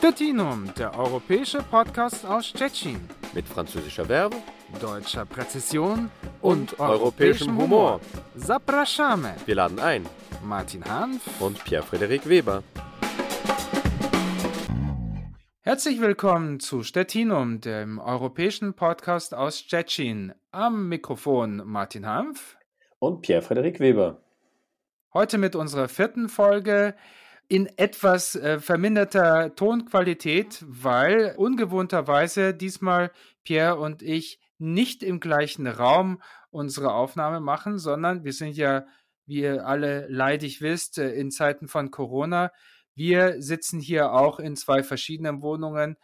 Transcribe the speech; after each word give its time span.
Stettinum, 0.00 0.72
der 0.78 0.98
europäische 0.98 1.58
Podcast 1.58 2.24
aus 2.24 2.46
Stettin. 2.46 2.98
Mit 3.34 3.46
französischer 3.46 4.06
Verbe, 4.06 4.36
deutscher 4.80 5.26
Präzision 5.26 6.10
und, 6.40 6.72
und 6.72 6.80
europäischem 6.80 7.54
Humor. 7.58 8.00
Zapraszamy. 8.34 9.28
Wir 9.44 9.56
laden 9.56 9.78
ein. 9.78 10.06
Martin 10.42 10.82
Hanf 10.86 11.20
und 11.38 11.62
Pierre-Frederik 11.64 12.26
Weber. 12.26 12.62
Herzlich 15.60 16.00
willkommen 16.00 16.60
zu 16.60 16.82
Stettinum, 16.82 17.60
dem 17.60 17.98
europäischen 17.98 18.72
Podcast 18.72 19.34
aus 19.34 19.58
Stettin. 19.58 20.32
Am 20.50 20.88
Mikrofon 20.88 21.60
Martin 21.66 22.06
Hanf 22.06 22.56
und 23.00 23.20
Pierre-Frederik 23.20 23.80
Weber. 23.80 24.22
Heute 25.12 25.36
mit 25.36 25.54
unserer 25.54 25.88
vierten 25.88 26.30
Folge 26.30 26.94
in 27.50 27.66
etwas 27.76 28.36
äh, 28.36 28.60
verminderter 28.60 29.56
Tonqualität, 29.56 30.64
weil 30.68 31.34
ungewohnterweise 31.36 32.54
diesmal 32.54 33.10
Pierre 33.42 33.76
und 33.76 34.02
ich 34.02 34.38
nicht 34.58 35.02
im 35.02 35.18
gleichen 35.18 35.66
Raum 35.66 36.22
unsere 36.50 36.94
Aufnahme 36.94 37.40
machen, 37.40 37.78
sondern 37.78 38.22
wir 38.22 38.32
sind 38.32 38.56
ja, 38.56 38.86
wie 39.26 39.40
ihr 39.40 39.66
alle 39.66 40.06
leidig 40.08 40.62
wisst, 40.62 40.98
äh, 40.98 41.10
in 41.10 41.32
Zeiten 41.32 41.66
von 41.66 41.90
Corona. 41.90 42.52
Wir 42.94 43.42
sitzen 43.42 43.80
hier 43.80 44.12
auch 44.12 44.38
in 44.38 44.54
zwei 44.54 44.84
verschiedenen 44.84 45.42
Wohnungen. 45.42 45.96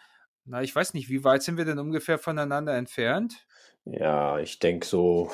Na, 0.46 0.62
ich 0.62 0.74
weiß 0.74 0.94
nicht, 0.94 1.08
wie 1.10 1.22
weit 1.22 1.44
sind 1.44 1.58
wir 1.58 1.64
denn 1.64 1.78
ungefähr 1.78 2.18
voneinander 2.18 2.76
entfernt? 2.76 3.46
Ja, 3.84 4.40
ich 4.40 4.58
denke 4.58 4.84
so 4.84 5.30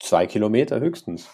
zwei 0.00 0.26
Kilometer 0.26 0.80
höchstens. 0.80 1.28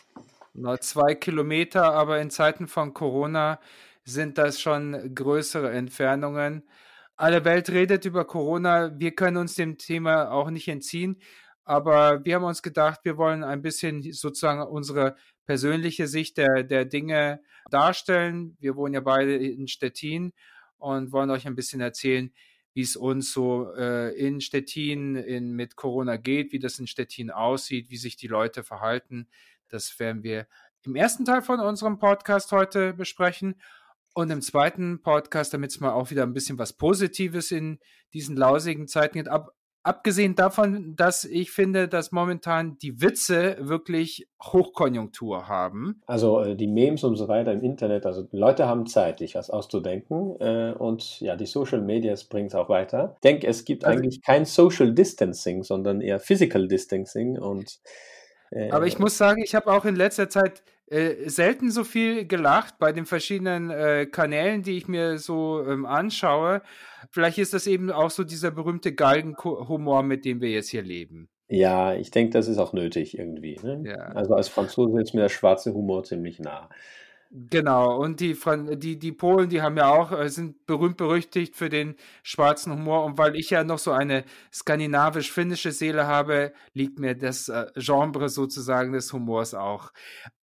Na, 0.55 0.79
zwei 0.79 1.15
Kilometer, 1.15 1.95
aber 1.95 2.21
in 2.21 2.31
Zeiten 2.31 2.69
von 2.69 2.93
Corona 2.93 3.59
sind 4.05 4.37
das 4.37 4.61
schon 4.61 5.15
größere 5.15 5.71
Entfernungen. 5.71 6.69
Alle 7.17 7.45
Welt 7.47 7.71
redet 7.71 8.05
über 8.05 8.27
Corona. 8.27 8.93
Wir 8.99 9.15
können 9.15 9.39
uns 9.39 9.55
dem 9.55 9.79
Thema 9.79 10.31
auch 10.31 10.51
nicht 10.51 10.69
entziehen. 10.69 11.19
Aber 11.65 12.25
wir 12.25 12.35
haben 12.35 12.45
uns 12.45 12.63
gedacht, 12.63 13.01
wir 13.05 13.17
wollen 13.17 13.45
ein 13.45 13.63
bisschen 13.63 14.03
sozusagen 14.13 14.63
unsere 14.63 15.17
persönliche 15.47 16.07
Sicht 16.07 16.37
der, 16.37 16.65
der 16.65 16.85
Dinge 16.85 17.41
darstellen. 17.71 18.57
Wir 18.61 18.77
wohnen 18.77 18.95
ja 18.95 19.01
beide 19.01 19.37
in 19.37 19.69
Stettin 19.69 20.33
und 20.79 21.13
wollen 21.13 21.31
euch 21.31 21.47
ein 21.47 21.55
bisschen 21.55 21.81
erzählen, 21.81 22.33
wie 22.75 22.83
es 22.83 22.97
uns 22.97 23.33
so 23.33 23.73
äh, 23.75 24.15
in 24.19 24.41
Stettin 24.41 25.17
in, 25.17 25.53
mit 25.53 25.77
Corona 25.77 26.17
geht, 26.17 26.53
wie 26.53 26.59
das 26.59 26.79
in 26.79 26.87
Stettin 26.87 27.31
aussieht, 27.31 27.91
wie 27.91 27.97
sich 27.97 28.17
die 28.17 28.29
Leute 28.29 28.65
verhalten. 28.65 29.29
Das 29.73 29.99
werden 29.99 30.23
wir 30.23 30.47
im 30.85 30.97
ersten 30.97 31.25
Teil 31.25 31.43
von 31.43 31.61
unserem 31.61 31.99
Podcast 31.99 32.53
heute 32.53 32.93
besprechen. 32.93 33.57
Und 34.15 34.31
im 34.31 34.43
zweiten 34.43 35.01
Podcast, 35.01 35.55
damit 35.55 35.71
es 35.71 35.81
mal 35.81 35.93
auch 35.93 36.11
wieder 36.11 36.25
ein 36.25 36.35
bisschen 36.35 36.59
was 36.59 36.75
Positives 36.75 37.51
in 37.51 37.79
diesen 38.13 38.37
lausigen 38.37 38.87
Zeiten 38.87 39.15
gibt. 39.15 39.29
Ab, 39.29 39.53
abgesehen 39.83 40.35
davon, 40.35 40.95
dass 40.97 41.25
ich 41.25 41.51
finde, 41.51 41.89
dass 41.89 42.13
momentan 42.13 42.77
die 42.77 43.01
Witze 43.01 43.57
wirklich 43.59 44.29
Hochkonjunktur 44.43 45.49
haben. 45.49 46.03
Also 46.07 46.41
äh, 46.41 46.57
die 46.57 46.67
Memes 46.67 47.05
und 47.05 47.17
so 47.17 47.29
weiter 47.29 47.53
im 47.53 47.63
Internet, 47.63 48.05
also 48.05 48.29
Leute 48.33 48.67
haben 48.67 48.87
Zeit, 48.87 49.21
sich 49.21 49.35
was 49.35 49.49
auszudenken. 49.49 50.39
Äh, 50.41 50.75
und 50.79 51.21
ja, 51.21 51.35
die 51.35 51.47
Social 51.47 51.81
Medias 51.81 52.25
bringen 52.25 52.49
es 52.49 52.55
auch 52.55 52.69
weiter. 52.69 53.13
Ich 53.15 53.21
denke, 53.21 53.47
es 53.47 53.65
gibt 53.65 53.87
also, 53.87 53.99
eigentlich 53.99 54.21
kein 54.21 54.45
Social 54.45 54.93
Distancing, 54.93 55.63
sondern 55.63 56.03
eher 56.03 56.21
Physical 56.21 56.69
Distancing 56.69 57.39
und 57.39 57.81
aber 58.71 58.87
ich 58.87 58.97
äh, 58.97 59.01
muss 59.01 59.17
sagen, 59.17 59.43
ich 59.43 59.55
habe 59.55 59.73
auch 59.73 59.85
in 59.85 59.97
letzter 59.97 60.29
Zeit 60.29 60.63
äh, 60.87 61.29
selten 61.29 61.71
so 61.71 61.85
viel 61.85 62.27
gelacht 62.27 62.79
bei 62.79 62.93
den 62.93 63.07
verschiedenen 63.07 63.71
äh, 63.71 64.07
Kanälen, 64.07 64.63
die 64.63 64.77
ich 64.77 64.89
mir 64.89 65.19
so 65.19 65.65
ähm, 65.67 65.87
anschaue. 65.87 66.63
Vielleicht 67.11 67.39
ist 67.39 67.55
das 67.55 67.67
eben 67.67 67.91
auch 67.91 68.11
so 68.11 68.25
dieser 68.25 68.51
berühmte 68.51 68.93
Galgenhumor, 68.95 70.03
mit 70.03 70.25
dem 70.25 70.41
wir 70.41 70.51
jetzt 70.51 70.69
hier 70.69 70.83
leben. 70.83 71.29
Ja, 71.49 71.95
ich 71.95 72.11
denke, 72.11 72.33
das 72.33 72.49
ist 72.49 72.59
auch 72.59 72.73
nötig 72.73 73.19
irgendwie. 73.19 73.59
Ne? 73.63 73.83
Ja. 73.87 73.97
Also 74.15 74.35
als 74.35 74.49
Franzose 74.49 75.01
ist 75.01 75.15
mir 75.15 75.23
der 75.23 75.29
schwarze 75.29 75.73
Humor 75.75 76.05
ziemlich 76.05 76.39
nah. 76.39 76.69
Genau, 77.35 77.97
und 77.97 78.21
die, 78.21 78.37
die, 78.77 78.99
die 78.99 79.13
Polen, 79.13 79.49
die 79.49 79.63
haben 79.63 79.79
ja 79.79 79.89
auch, 79.89 80.13
äh, 80.13 80.29
sind 80.29 80.67
berühmt 80.67 80.99
berüchtigt 80.99 81.57
für 81.57 81.71
den 81.71 81.97
schwarzen 82.23 82.75
Humor. 82.75 83.07
Und 83.07 83.17
weil 83.17 83.37
ich 83.37 83.49
ja 83.49 83.65
noch 83.65 83.79
so 83.79 83.91
eine 83.91 84.25
skandinavisch-finnische 84.53 85.73
Seele 85.73 86.07
habe, 86.07 86.53
liegt 86.75 86.99
mir 86.99 87.15
das 87.15 87.49
äh, 87.49 87.69
Genre 87.75 88.29
sozusagen 88.29 88.93
des 88.93 89.15
Humors 89.15 89.55
auch. 89.55 89.93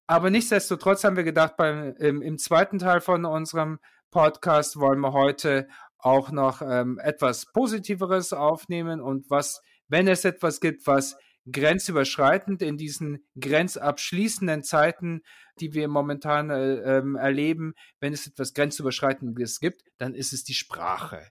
Aber 0.08 0.32
nichtsdestotrotz 0.32 1.04
haben 1.04 1.16
wir 1.16 1.24
gedacht, 1.24 1.58
beim, 1.58 1.94
im, 2.00 2.24
im 2.24 2.40
zweiten 2.40 2.80
Teil 2.80 3.02
von 3.02 3.24
unserem 3.24 3.78
Podcast 4.10 4.80
wollen 4.80 5.00
wir 5.00 5.14
heute 5.14 5.68
auch 6.00 6.32
noch 6.32 6.64
ähm, 6.64 6.98
etwas 7.04 7.52
Positiveres 7.52 8.34
aufnehmen 8.34 9.00
und 9.00 9.30
was, 9.30 9.62
wenn 9.90 10.08
es 10.08 10.26
etwas 10.26 10.60
gibt, 10.60 10.88
was 10.88 11.18
grenzüberschreitend 11.52 12.62
in 12.62 12.78
diesen 12.78 13.26
grenzabschließenden 13.40 14.64
Zeiten, 14.64 15.22
die 15.62 15.74
wir 15.74 15.88
momentan 15.88 16.50
äh, 16.50 16.98
ähm, 16.98 17.16
erleben, 17.16 17.74
wenn 18.00 18.14
es 18.14 18.28
etwas 18.28 18.54
grenzüberschreitendes 18.54 19.60
gibt, 19.60 19.84
dann 19.98 20.14
ist 20.16 20.34
es 20.34 20.44
die 20.44 20.54
Sprache. 20.54 21.22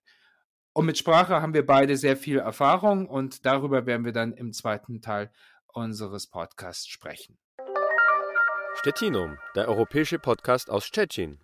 Und 0.73 0.87
mit 0.87 0.99
Sprache 0.99 1.43
haben 1.43 1.55
wir 1.55 1.67
beide 1.67 1.97
sehr 1.97 2.17
viel 2.17 2.39
Erfahrung 2.39 3.07
und 3.09 3.45
darüber 3.45 3.87
werden 3.87 4.05
wir 4.05 4.13
dann 4.13 4.33
im 4.33 4.53
zweiten 4.53 5.01
Teil 5.01 5.33
unseres 5.67 6.27
Podcasts 6.29 6.87
sprechen. 6.87 7.37
Stettinum, 8.77 9.39
der 9.57 9.69
europäische 9.69 10.21
Podcast 10.21 10.71
aus 10.71 10.87
Stettin. 10.87 11.41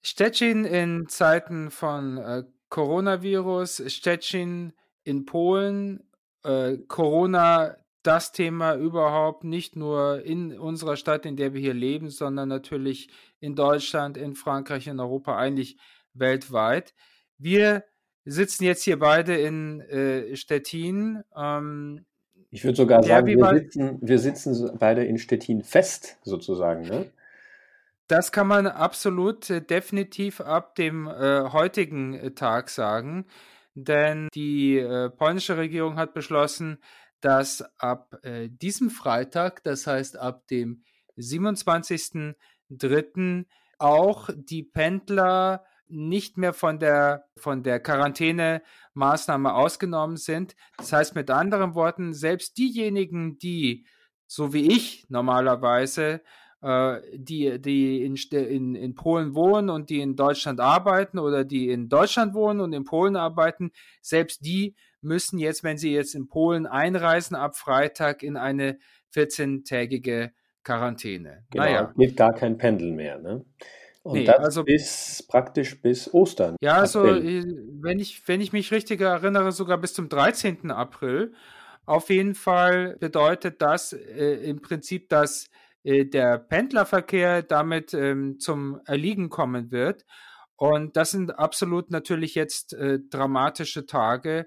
Stettin 0.00 0.64
in 0.64 1.08
Zeiten 1.08 1.70
von 1.70 2.18
äh, 2.18 2.44
Coronavirus, 2.68 3.82
Stettin 3.88 4.72
in 5.02 5.26
Polen, 5.26 6.08
äh, 6.44 6.78
Corona 6.88 7.76
das 8.02 8.32
Thema 8.32 8.74
überhaupt, 8.74 9.44
nicht 9.44 9.76
nur 9.76 10.22
in 10.24 10.58
unserer 10.58 10.96
Stadt, 10.96 11.24
in 11.24 11.36
der 11.36 11.54
wir 11.54 11.60
hier 11.60 11.74
leben, 11.74 12.10
sondern 12.10 12.48
natürlich 12.48 13.08
in 13.40 13.54
Deutschland, 13.54 14.16
in 14.16 14.34
Frankreich, 14.34 14.86
in 14.86 14.98
Europa, 15.00 15.36
eigentlich 15.36 15.76
weltweit. 16.14 16.94
Wir 17.38 17.84
sitzen 18.24 18.64
jetzt 18.64 18.82
hier 18.82 18.98
beide 18.98 19.36
in 19.36 19.80
äh, 19.82 20.36
Stettin. 20.36 21.22
Ähm, 21.36 22.04
ich 22.50 22.64
würde 22.64 22.76
sogar 22.76 23.02
sagen, 23.02 23.26
wir 23.26 23.54
sitzen, 23.54 23.98
wir 24.00 24.18
sitzen 24.18 24.76
beide 24.78 25.04
in 25.04 25.18
Stettin 25.18 25.62
fest, 25.62 26.18
sozusagen. 26.22 26.82
Ne? 26.82 27.10
Das 28.08 28.30
kann 28.30 28.46
man 28.46 28.66
absolut 28.66 29.48
äh, 29.48 29.62
definitiv 29.62 30.40
ab 30.40 30.74
dem 30.74 31.06
äh, 31.06 31.50
heutigen 31.50 32.14
äh, 32.14 32.30
Tag 32.32 32.68
sagen, 32.68 33.26
denn 33.74 34.28
die 34.34 34.78
äh, 34.78 35.08
polnische 35.08 35.56
Regierung 35.56 35.96
hat 35.96 36.12
beschlossen, 36.12 36.78
dass 37.22 37.64
ab 37.78 38.18
äh, 38.22 38.50
diesem 38.50 38.90
Freitag, 38.90 39.64
das 39.64 39.86
heißt 39.86 40.18
ab 40.18 40.46
dem 40.48 40.82
27.03., 41.16 43.46
auch 43.78 44.28
die 44.34 44.62
Pendler 44.62 45.64
nicht 45.88 46.38
mehr 46.38 46.52
von 46.52 46.78
der, 46.78 47.24
von 47.36 47.62
der 47.62 47.80
Quarantänemaßnahme 47.80 49.54
ausgenommen 49.54 50.16
sind. 50.16 50.54
Das 50.78 50.92
heißt 50.92 51.14
mit 51.14 51.30
anderen 51.30 51.74
Worten, 51.74 52.14
selbst 52.14 52.56
diejenigen, 52.58 53.38
die, 53.38 53.86
so 54.26 54.52
wie 54.52 54.68
ich 54.68 55.04
normalerweise, 55.08 56.22
äh, 56.62 57.00
die, 57.12 57.60
die 57.60 58.04
in, 58.04 58.16
in, 58.16 58.74
in 58.74 58.94
Polen 58.94 59.34
wohnen 59.34 59.68
und 59.68 59.90
die 59.90 60.00
in 60.00 60.16
Deutschland 60.16 60.60
arbeiten 60.60 61.18
oder 61.18 61.44
die 61.44 61.68
in 61.68 61.88
Deutschland 61.88 62.34
wohnen 62.34 62.60
und 62.60 62.72
in 62.72 62.84
Polen 62.84 63.16
arbeiten, 63.16 63.72
selbst 64.00 64.46
die 64.46 64.74
müssen 65.02 65.38
jetzt, 65.38 65.64
wenn 65.64 65.78
sie 65.78 65.92
jetzt 65.92 66.14
in 66.14 66.28
Polen 66.28 66.66
einreisen, 66.66 67.36
ab 67.36 67.56
Freitag 67.56 68.22
in 68.22 68.36
eine 68.36 68.78
14-tägige 69.14 70.30
Quarantäne. 70.64 71.44
Genau, 71.50 71.64
naja. 71.64 71.92
geht 71.96 72.16
gar 72.16 72.32
kein 72.32 72.56
Pendel 72.56 72.92
mehr. 72.92 73.18
Ne? 73.18 73.44
Und 74.02 74.18
nee, 74.18 74.24
das 74.24 74.38
also, 74.38 74.64
bis 74.64 75.24
praktisch 75.28 75.80
bis 75.80 76.12
Ostern. 76.12 76.56
Ja, 76.60 76.76
also 76.76 77.06
äh, 77.06 77.44
wenn 77.80 77.98
ich, 77.98 78.26
wenn 78.26 78.40
ich 78.40 78.52
mich 78.52 78.72
richtig 78.72 79.00
erinnere, 79.00 79.52
sogar 79.52 79.78
bis 79.78 79.94
zum 79.94 80.08
13. 80.08 80.70
April. 80.70 81.34
Auf 81.84 82.10
jeden 82.10 82.36
Fall 82.36 82.96
bedeutet 83.00 83.60
das 83.60 83.92
äh, 83.92 84.34
im 84.48 84.60
Prinzip, 84.60 85.08
dass 85.08 85.48
äh, 85.82 86.04
der 86.04 86.38
Pendlerverkehr 86.38 87.42
damit 87.42 87.92
ähm, 87.92 88.38
zum 88.38 88.80
Erliegen 88.86 89.30
kommen 89.30 89.72
wird. 89.72 90.04
Und 90.56 90.96
das 90.96 91.10
sind 91.10 91.38
absolut 91.38 91.90
natürlich 91.90 92.36
jetzt 92.36 92.72
äh, 92.74 93.00
dramatische 93.10 93.84
Tage, 93.84 94.46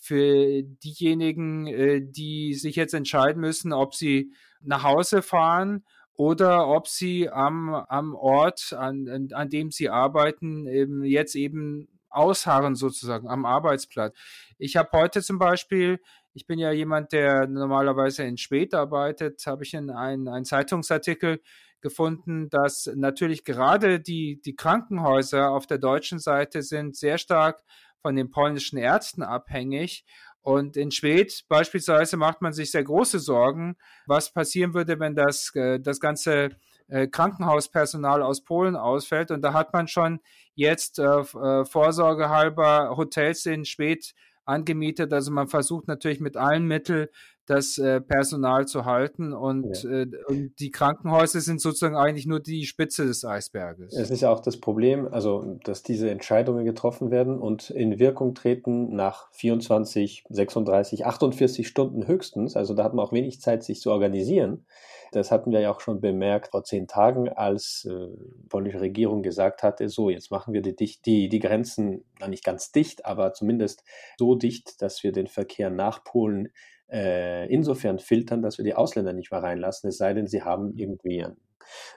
für 0.00 0.62
diejenigen, 0.62 1.66
äh, 1.66 2.00
die 2.02 2.54
sich 2.54 2.76
jetzt 2.76 2.94
entscheiden 2.94 3.40
müssen, 3.40 3.72
ob 3.72 3.94
sie 3.94 4.32
nach 4.60 4.82
Hause 4.82 5.22
fahren 5.22 5.84
oder 6.14 6.68
ob 6.68 6.88
sie 6.88 7.28
am, 7.28 7.74
am 7.74 8.14
Ort, 8.14 8.72
an, 8.72 9.28
an 9.32 9.50
dem 9.50 9.70
sie 9.70 9.88
arbeiten, 9.88 10.66
eben 10.66 11.04
jetzt 11.04 11.34
eben 11.34 11.88
ausharren 12.08 12.76
sozusagen 12.76 13.28
am 13.28 13.44
Arbeitsplatz. 13.44 14.16
Ich 14.58 14.76
habe 14.76 14.90
heute 14.92 15.22
zum 15.22 15.38
Beispiel, 15.38 16.00
ich 16.32 16.46
bin 16.46 16.58
ja 16.58 16.70
jemand, 16.70 17.12
der 17.12 17.46
normalerweise 17.46 18.22
in 18.22 18.36
Spät 18.36 18.74
arbeitet, 18.74 19.44
habe 19.46 19.64
ich 19.64 19.74
in 19.74 19.90
einen, 19.90 20.28
einen 20.28 20.44
Zeitungsartikel 20.44 21.40
gefunden, 21.80 22.48
dass 22.48 22.90
natürlich 22.94 23.44
gerade 23.44 24.00
die, 24.00 24.40
die 24.40 24.56
Krankenhäuser 24.56 25.50
auf 25.50 25.66
der 25.66 25.78
deutschen 25.78 26.18
Seite 26.18 26.62
sind 26.62 26.96
sehr 26.96 27.18
stark 27.18 27.62
von 28.04 28.16
den 28.16 28.30
polnischen 28.30 28.76
Ärzten 28.76 29.22
abhängig. 29.22 30.04
Und 30.42 30.76
in 30.76 30.90
Schwedt 30.90 31.46
beispielsweise 31.48 32.18
macht 32.18 32.42
man 32.42 32.52
sich 32.52 32.70
sehr 32.70 32.84
große 32.84 33.18
Sorgen, 33.18 33.76
was 34.06 34.30
passieren 34.30 34.74
würde, 34.74 35.00
wenn 35.00 35.14
das, 35.14 35.50
äh, 35.54 35.80
das 35.80 36.00
ganze 36.00 36.50
äh, 36.88 37.06
Krankenhauspersonal 37.06 38.20
aus 38.20 38.44
Polen 38.44 38.76
ausfällt. 38.76 39.30
Und 39.30 39.40
da 39.40 39.54
hat 39.54 39.72
man 39.72 39.88
schon 39.88 40.20
jetzt 40.54 40.98
äh, 40.98 41.24
vorsorgehalber 41.24 42.94
Hotels 42.94 43.46
in 43.46 43.64
Schwedt 43.64 44.12
angemietet. 44.44 45.10
Also 45.14 45.32
man 45.32 45.48
versucht 45.48 45.88
natürlich 45.88 46.20
mit 46.20 46.36
allen 46.36 46.66
Mitteln 46.66 47.08
das 47.46 47.78
äh, 47.78 48.00
Personal 48.00 48.66
zu 48.66 48.84
halten 48.84 49.32
und, 49.32 49.82
ja. 49.82 49.90
äh, 49.90 50.06
und, 50.28 50.58
die 50.58 50.70
Krankenhäuser 50.70 51.40
sind 51.40 51.60
sozusagen 51.60 51.96
eigentlich 51.96 52.26
nur 52.26 52.40
die 52.40 52.64
Spitze 52.64 53.06
des 53.06 53.24
Eisberges. 53.24 53.92
Es 53.94 54.10
ist 54.10 54.22
ja 54.22 54.30
auch 54.30 54.40
das 54.40 54.56
Problem, 54.58 55.08
also 55.12 55.58
dass 55.64 55.82
diese 55.82 56.10
Entscheidungen 56.10 56.64
getroffen 56.64 57.10
werden 57.10 57.38
und 57.38 57.70
in 57.70 57.98
Wirkung 57.98 58.34
treten 58.34 58.94
nach 58.94 59.30
24, 59.32 60.24
36, 60.28 61.06
48 61.06 61.68
Stunden 61.68 62.06
höchstens. 62.06 62.56
Also 62.56 62.74
da 62.74 62.84
hat 62.84 62.94
man 62.94 63.04
auch 63.04 63.12
wenig 63.12 63.40
Zeit, 63.40 63.62
sich 63.62 63.80
zu 63.80 63.90
organisieren. 63.90 64.64
Das 65.12 65.30
hatten 65.30 65.52
wir 65.52 65.60
ja 65.60 65.70
auch 65.70 65.80
schon 65.80 66.00
bemerkt 66.00 66.50
vor 66.50 66.64
zehn 66.64 66.88
Tagen, 66.88 67.28
als 67.28 67.86
äh, 67.88 68.08
die 68.42 68.48
polnische 68.48 68.80
Regierung 68.80 69.22
gesagt 69.22 69.62
hatte, 69.62 69.88
so, 69.88 70.10
jetzt 70.10 70.30
machen 70.30 70.52
wir 70.52 70.60
die, 70.60 70.74
die, 70.74 71.28
die 71.28 71.38
Grenzen, 71.38 72.04
na 72.18 72.26
nicht 72.26 72.44
ganz 72.44 72.72
dicht, 72.72 73.06
aber 73.06 73.32
zumindest 73.32 73.84
so 74.18 74.34
dicht, 74.34 74.82
dass 74.82 75.04
wir 75.04 75.12
den 75.12 75.28
Verkehr 75.28 75.70
nach 75.70 76.02
Polen 76.02 76.48
äh, 76.90 77.46
insofern 77.52 77.98
filtern, 77.98 78.42
dass 78.42 78.58
wir 78.58 78.64
die 78.64 78.74
Ausländer 78.74 79.12
nicht 79.12 79.30
mehr 79.30 79.42
reinlassen, 79.42 79.88
es 79.88 79.98
sei 79.98 80.14
denn, 80.14 80.26
sie 80.26 80.42
haben 80.42 80.74
irgendwie 80.76 81.24
eine 81.24 81.36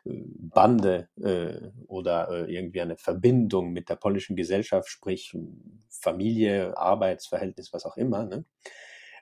äh, 0.06 0.24
Bande 0.25 1.10
äh, 1.22 1.69
oder 1.88 2.30
äh, 2.30 2.54
irgendwie 2.54 2.81
eine 2.81 2.98
Verbindung 2.98 3.72
mit 3.72 3.89
der 3.89 3.95
polnischen 3.95 4.36
Gesellschaft, 4.36 4.89
sprich 4.89 5.36
Familie, 5.89 6.78
Arbeitsverhältnis, 6.78 7.74
was 7.74 7.86
auch 7.86 7.98
immer. 7.98 8.25
Ne? 8.25 8.45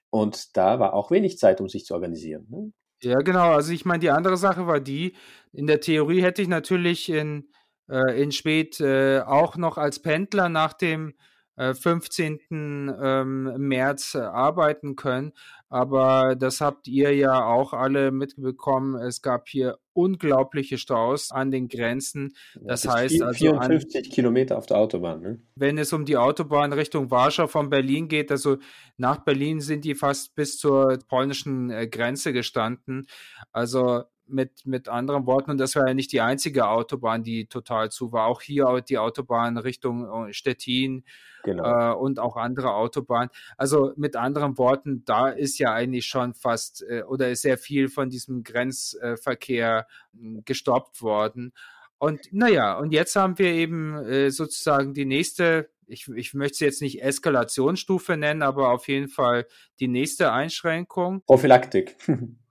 Und 0.10 0.56
da 0.56 0.80
war 0.80 0.94
auch 0.94 1.12
wenig 1.12 1.38
Zeit, 1.38 1.60
um 1.62 1.68
sich 1.68 1.86
zu 1.86 1.94
organisieren. 1.94 2.48
Ne? 2.50 2.72
Ja, 3.02 3.20
genau. 3.20 3.52
Also 3.52 3.74
ich 3.74 3.86
meine, 3.86 4.00
die 4.00 4.10
andere 4.10 4.38
Sache 4.38 4.68
war 4.68 4.80
die, 4.80 5.16
in 5.52 5.68
der 5.68 5.82
Theorie 5.82 6.22
hätte 6.22 6.42
ich 6.42 6.48
natürlich 6.48 7.10
in, 7.10 7.50
äh, 7.90 8.22
in 8.22 8.32
Schwedt 8.32 8.80
äh, 8.80 9.20
auch 9.20 9.58
noch 9.58 9.78
als 9.78 10.02
Pendler 10.02 10.50
nach 10.50 10.74
dem 10.74 11.16
15. 11.58 12.40
Ähm, 12.52 13.54
März 13.58 14.16
äh, 14.16 14.20
arbeiten 14.20 14.96
können. 14.96 15.34
Aber 15.70 16.36
das 16.36 16.62
habt 16.62 16.88
ihr 16.88 17.16
ja 17.16 17.46
auch 17.46 17.74
alle 17.74 18.12
mitbekommen. 18.12 18.96
Es 18.96 19.22
gab 19.22 19.48
hier 19.48 19.78
unglaubliche 19.94 20.78
Staus 20.78 21.32
an 21.32 21.52
den 21.52 21.68
Grenzen. 21.68 22.36
Das, 22.56 22.84
das 22.84 22.94
heißt 22.94 23.22
also 23.22 23.38
54 23.38 24.06
an, 24.06 24.12
Kilometer 24.12 24.58
auf 24.58 24.66
der 24.66 24.78
Autobahn. 24.78 25.22
Ne? 25.22 25.40
Wenn 25.56 25.78
es 25.78 25.92
um 25.94 26.06
die 26.06 26.18
Autobahn 26.18 26.74
Richtung 26.74 27.10
Warschau 27.10 27.48
von 27.48 27.70
Berlin 27.70 28.08
geht, 28.08 28.32
also 28.32 28.58
nach 28.98 29.20
Berlin 29.20 29.62
sind 29.62 29.86
die 29.86 29.96
fast 29.96 30.36
bis 30.36 30.58
zur 30.58 31.00
polnischen 31.08 31.70
äh, 31.72 31.88
Grenze 31.88 32.34
gestanden. 32.34 33.08
Also 33.52 34.04
mit, 34.28 34.66
mit 34.66 34.90
anderen 34.90 35.26
Worten, 35.26 35.52
und 35.52 35.58
das 35.58 35.76
war 35.76 35.88
ja 35.88 35.94
nicht 35.94 36.12
die 36.12 36.22
einzige 36.22 36.68
Autobahn, 36.68 37.24
die 37.24 37.48
total 37.48 37.92
zu 37.92 38.12
war. 38.12 38.28
Auch 38.28 38.42
hier 38.42 38.82
die 38.82 38.98
Autobahn 38.98 39.58
Richtung 39.58 40.28
äh, 40.28 40.34
Stettin 40.34 41.04
genau. 41.44 41.94
äh, 41.94 41.96
und 41.96 42.20
auch 42.20 42.36
andere 42.36 42.74
Autobahnen. 42.74 43.30
Also 43.58 43.94
mit 43.96 44.16
anderen 44.16 44.58
Worten, 44.58 45.04
da 45.06 45.30
ist 45.30 45.58
ja 45.60 45.74
eigentlich 45.74 46.06
schon 46.06 46.34
fast 46.34 46.84
äh, 46.88 47.04
oder 47.04 47.30
ist 47.30 47.44
sehr 47.44 47.58
viel 47.58 47.88
von 47.88 48.10
diesem 48.10 48.44
Grenzverkehr 48.44 49.88
äh, 50.14 50.42
gestoppt 50.44 51.02
worden. 51.02 51.54
Und 51.98 52.22
naja, 52.32 52.78
und 52.78 52.92
jetzt 52.92 53.16
haben 53.16 53.40
wir 53.40 53.52
eben 53.52 53.96
äh, 54.06 54.30
sozusagen 54.30 54.94
die 54.94 55.06
nächste 55.06 55.70
ich, 55.88 56.08
ich 56.08 56.34
möchte 56.34 56.56
es 56.56 56.60
jetzt 56.62 56.82
nicht 56.82 57.04
Eskalationsstufe 57.04 58.18
nennen, 58.18 58.42
aber 58.42 58.72
auf 58.72 58.88
jeden 58.88 59.08
Fall 59.08 59.46
die 59.80 59.88
nächste 59.88 60.32
Einschränkung. 60.32 61.22
Prophylaktik. 61.28 61.96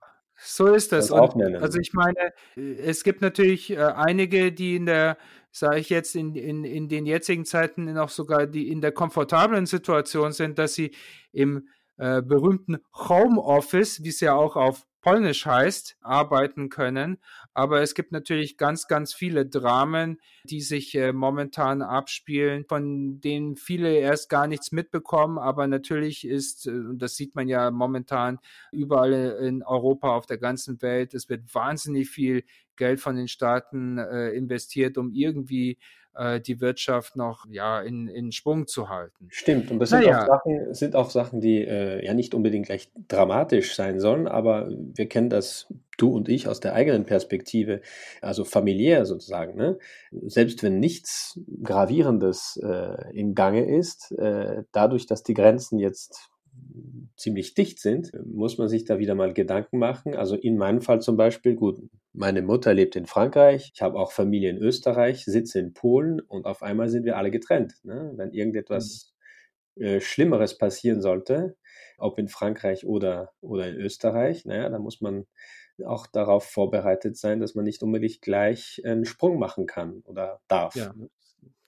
So 0.45 0.67
ist 0.67 0.91
das. 0.91 1.09
Und, 1.09 1.41
also 1.55 1.79
ich 1.79 1.93
meine, 1.93 2.33
es 2.55 3.03
gibt 3.03 3.21
natürlich 3.21 3.71
äh, 3.71 3.77
einige, 3.77 4.51
die 4.51 4.75
in 4.75 4.85
der, 4.85 5.17
sage 5.51 5.79
ich 5.79 5.89
jetzt, 5.89 6.15
in, 6.15 6.35
in, 6.35 6.63
in 6.63 6.87
den 6.87 7.05
jetzigen 7.05 7.45
Zeiten 7.45 7.91
noch 7.93 8.09
sogar 8.09 8.45
die 8.45 8.69
in 8.71 8.79
der 8.79 8.91
komfortablen 8.91 9.65
Situation 9.65 10.31
sind, 10.31 10.59
dass 10.59 10.75
sie 10.75 10.91
im 11.31 11.67
äh, 11.97 12.21
berühmten 12.21 12.77
Homeoffice, 12.93 14.03
wie 14.03 14.09
es 14.09 14.19
ja 14.19 14.35
auch 14.35 14.55
auf 14.55 14.85
Polnisch 15.05 15.45
heißt, 15.45 15.97
arbeiten 16.01 16.69
können. 16.69 17.19
Aber 17.53 17.83
es 17.83 17.93
gibt 17.93 18.11
natürlich 18.11 18.57
ganz, 18.57 18.87
ganz 18.87 19.13
viele 19.13 19.45
Dramen, 19.45 20.19
die 20.45 20.61
sich 20.61 20.95
äh, 20.95 21.13
momentan 21.13 21.83
abspielen, 21.83 22.65
von 22.67 23.21
denen 23.21 23.55
viele 23.55 23.93
erst 23.99 24.31
gar 24.31 24.47
nichts 24.47 24.71
mitbekommen. 24.71 25.37
Aber 25.37 25.67
natürlich 25.67 26.27
ist, 26.27 26.65
äh, 26.65 26.71
und 26.71 26.97
das 26.97 27.15
sieht 27.17 27.35
man 27.35 27.47
ja 27.47 27.69
momentan 27.69 28.39
überall 28.71 29.37
in 29.43 29.61
Europa, 29.61 30.09
auf 30.09 30.25
der 30.25 30.39
ganzen 30.39 30.81
Welt, 30.81 31.13
es 31.13 31.29
wird 31.29 31.53
wahnsinnig 31.53 32.09
viel 32.09 32.43
Geld 32.75 32.99
von 32.99 33.15
den 33.15 33.27
Staaten 33.27 33.99
äh, 33.99 34.31
investiert, 34.31 34.97
um 34.97 35.13
irgendwie 35.13 35.77
äh, 36.15 36.39
die 36.39 36.61
Wirtschaft 36.61 37.15
noch 37.15 37.45
ja, 37.49 37.81
in, 37.81 38.07
in 38.07 38.31
Schwung 38.31 38.67
zu 38.67 38.89
halten. 38.89 39.27
Stimmt, 39.29 39.71
und 39.71 39.79
das 39.79 39.89
sind, 39.89 40.01
naja. 40.01 40.23
auch, 40.23 40.27
Sachen, 40.27 40.73
sind 40.73 40.95
auch 40.95 41.09
Sachen, 41.09 41.41
die 41.41 41.63
äh, 41.63 42.05
ja 42.05 42.13
nicht 42.13 42.33
unbedingt 42.33 42.67
gleich 42.67 42.89
dramatisch 43.07 43.75
sein 43.75 43.99
sollen, 43.99 44.27
aber 44.27 44.69
wir 44.69 45.07
kennen 45.07 45.29
das, 45.29 45.67
du 45.97 46.09
und 46.09 46.29
ich, 46.29 46.47
aus 46.47 46.59
der 46.59 46.73
eigenen 46.73 47.05
Perspektive, 47.05 47.81
also 48.21 48.43
familiär 48.43 49.05
sozusagen. 49.05 49.55
Ne? 49.55 49.77
Selbst 50.11 50.63
wenn 50.63 50.79
nichts 50.79 51.39
Gravierendes 51.63 52.59
äh, 52.63 53.11
im 53.13 53.35
Gange 53.35 53.65
ist, 53.65 54.11
äh, 54.13 54.63
dadurch, 54.71 55.05
dass 55.05 55.23
die 55.23 55.33
Grenzen 55.33 55.79
jetzt 55.79 56.31
ziemlich 57.17 57.53
dicht 57.53 57.79
sind, 57.79 58.11
muss 58.25 58.57
man 58.57 58.67
sich 58.67 58.85
da 58.85 58.99
wieder 58.99 59.15
mal 59.15 59.33
Gedanken 59.33 59.77
machen. 59.77 60.15
Also 60.15 60.35
in 60.35 60.57
meinem 60.57 60.81
Fall 60.81 61.01
zum 61.01 61.15
Beispiel, 61.17 61.55
gut, 61.55 61.79
meine 62.13 62.41
Mutter 62.41 62.73
lebt 62.73 62.95
in 62.95 63.05
Frankreich, 63.05 63.71
ich 63.73 63.81
habe 63.81 63.97
auch 63.97 64.11
Familie 64.11 64.49
in 64.49 64.57
Österreich, 64.57 65.25
sitze 65.25 65.59
in 65.59 65.73
Polen 65.73 66.19
und 66.19 66.45
auf 66.45 66.61
einmal 66.61 66.89
sind 66.89 67.05
wir 67.05 67.17
alle 67.17 67.31
getrennt. 67.31 67.75
Ne? 67.83 68.11
Wenn 68.15 68.31
irgendetwas 68.31 69.13
mhm. 69.75 69.83
äh, 69.83 70.01
Schlimmeres 70.01 70.57
passieren 70.57 71.01
sollte, 71.01 71.55
ob 71.97 72.19
in 72.19 72.27
Frankreich 72.27 72.85
oder, 72.85 73.31
oder 73.41 73.69
in 73.69 73.75
Österreich, 73.75 74.45
naja, 74.45 74.69
da 74.69 74.79
muss 74.79 74.99
man 75.01 75.25
auch 75.85 76.07
darauf 76.07 76.45
vorbereitet 76.45 77.17
sein, 77.17 77.39
dass 77.39 77.55
man 77.55 77.65
nicht 77.65 77.83
unbedingt 77.83 78.21
gleich 78.21 78.81
einen 78.85 79.05
Sprung 79.05 79.39
machen 79.39 79.65
kann 79.65 80.01
oder 80.05 80.39
darf. 80.47 80.75
Ja. 80.75 80.93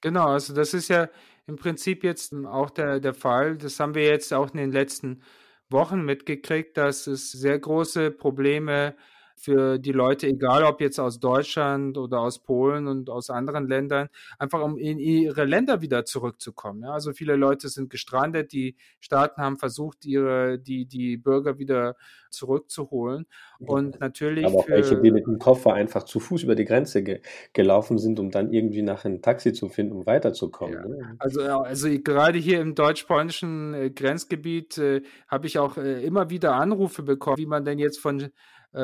Genau, 0.02 0.28
also 0.28 0.54
das 0.54 0.74
ist 0.74 0.90
ja 0.90 1.10
im 1.48 1.56
Prinzip 1.56 2.04
jetzt 2.04 2.34
auch 2.34 2.70
der, 2.70 3.00
der 3.00 3.14
Fall. 3.14 3.58
Das 3.58 3.80
haben 3.80 3.96
wir 3.96 4.04
jetzt 4.06 4.34
auch 4.34 4.52
in 4.52 4.58
den 4.58 4.72
letzten 4.72 5.22
Wochen 5.70 6.02
mitgekriegt, 6.06 6.78
dass 6.78 7.08
es 7.08 7.32
sehr 7.32 7.58
große 7.60 8.12
Probleme 8.12 8.92
gibt 8.92 9.17
für 9.38 9.78
die 9.78 9.92
Leute, 9.92 10.28
egal 10.28 10.64
ob 10.64 10.82
jetzt 10.82 11.00
aus 11.00 11.20
Deutschland 11.20 11.98
oder 11.98 12.22
aus 12.22 12.40
Polen 12.40 12.88
und 12.88 13.10
aus 13.10 13.30
anderen 13.30 13.68
Ländern, 13.68 14.10
einfach 14.40 14.62
um 14.64 14.78
in 14.78 14.98
ihre 14.98 15.46
Länder 15.46 15.82
wieder 15.82 16.06
zurückzukommen. 16.06 16.82
Ja, 16.84 16.92
also 16.92 17.14
viele 17.14 17.36
Leute 17.36 17.70
sind 17.70 17.90
gestrandet, 17.90 18.52
die 18.52 18.76
Staaten 19.00 19.42
haben 19.42 19.58
versucht, 19.58 20.06
ihre, 20.06 20.58
die, 20.58 20.86
die 20.86 21.18
Bürger 21.18 21.60
wieder 21.60 21.96
zurückzuholen. 22.30 23.26
Und 23.60 24.00
natürlich. 24.00 24.46
Aber 24.46 24.58
auch 24.58 24.70
welche, 24.70 25.00
die 25.00 25.12
mit 25.12 25.26
dem 25.26 25.40
Koffer 25.40 25.74
einfach 25.74 26.04
zu 26.04 26.20
Fuß 26.20 26.44
über 26.44 26.56
die 26.56 26.66
Grenze 26.66 27.04
ge 27.04 27.22
gelaufen 27.54 27.98
sind, 27.98 28.20
um 28.20 28.32
dann 28.32 28.52
irgendwie 28.52 28.82
nach 28.82 29.06
einem 29.06 29.22
Taxi 29.22 29.54
zu 29.54 29.70
finden, 29.70 29.94
um 29.94 30.06
weiterzukommen. 30.06 30.74
Ja. 30.74 30.88
Ne? 30.88 31.16
Also, 31.20 31.42
also 31.42 31.90
gerade 32.04 32.38
hier 32.38 32.62
im 32.62 32.76
deutsch-polnischen 32.76 33.74
äh, 33.74 33.90
Grenzgebiet 33.90 34.78
äh, 34.78 35.02
habe 35.28 35.48
ich 35.48 35.58
auch 35.60 35.78
äh, 35.78 36.04
immer 36.04 36.30
wieder 36.30 36.56
Anrufe 36.56 37.04
bekommen, 37.04 37.38
wie 37.38 37.46
man 37.46 37.66
denn 37.66 37.80
jetzt 37.80 38.00
von 38.00 38.30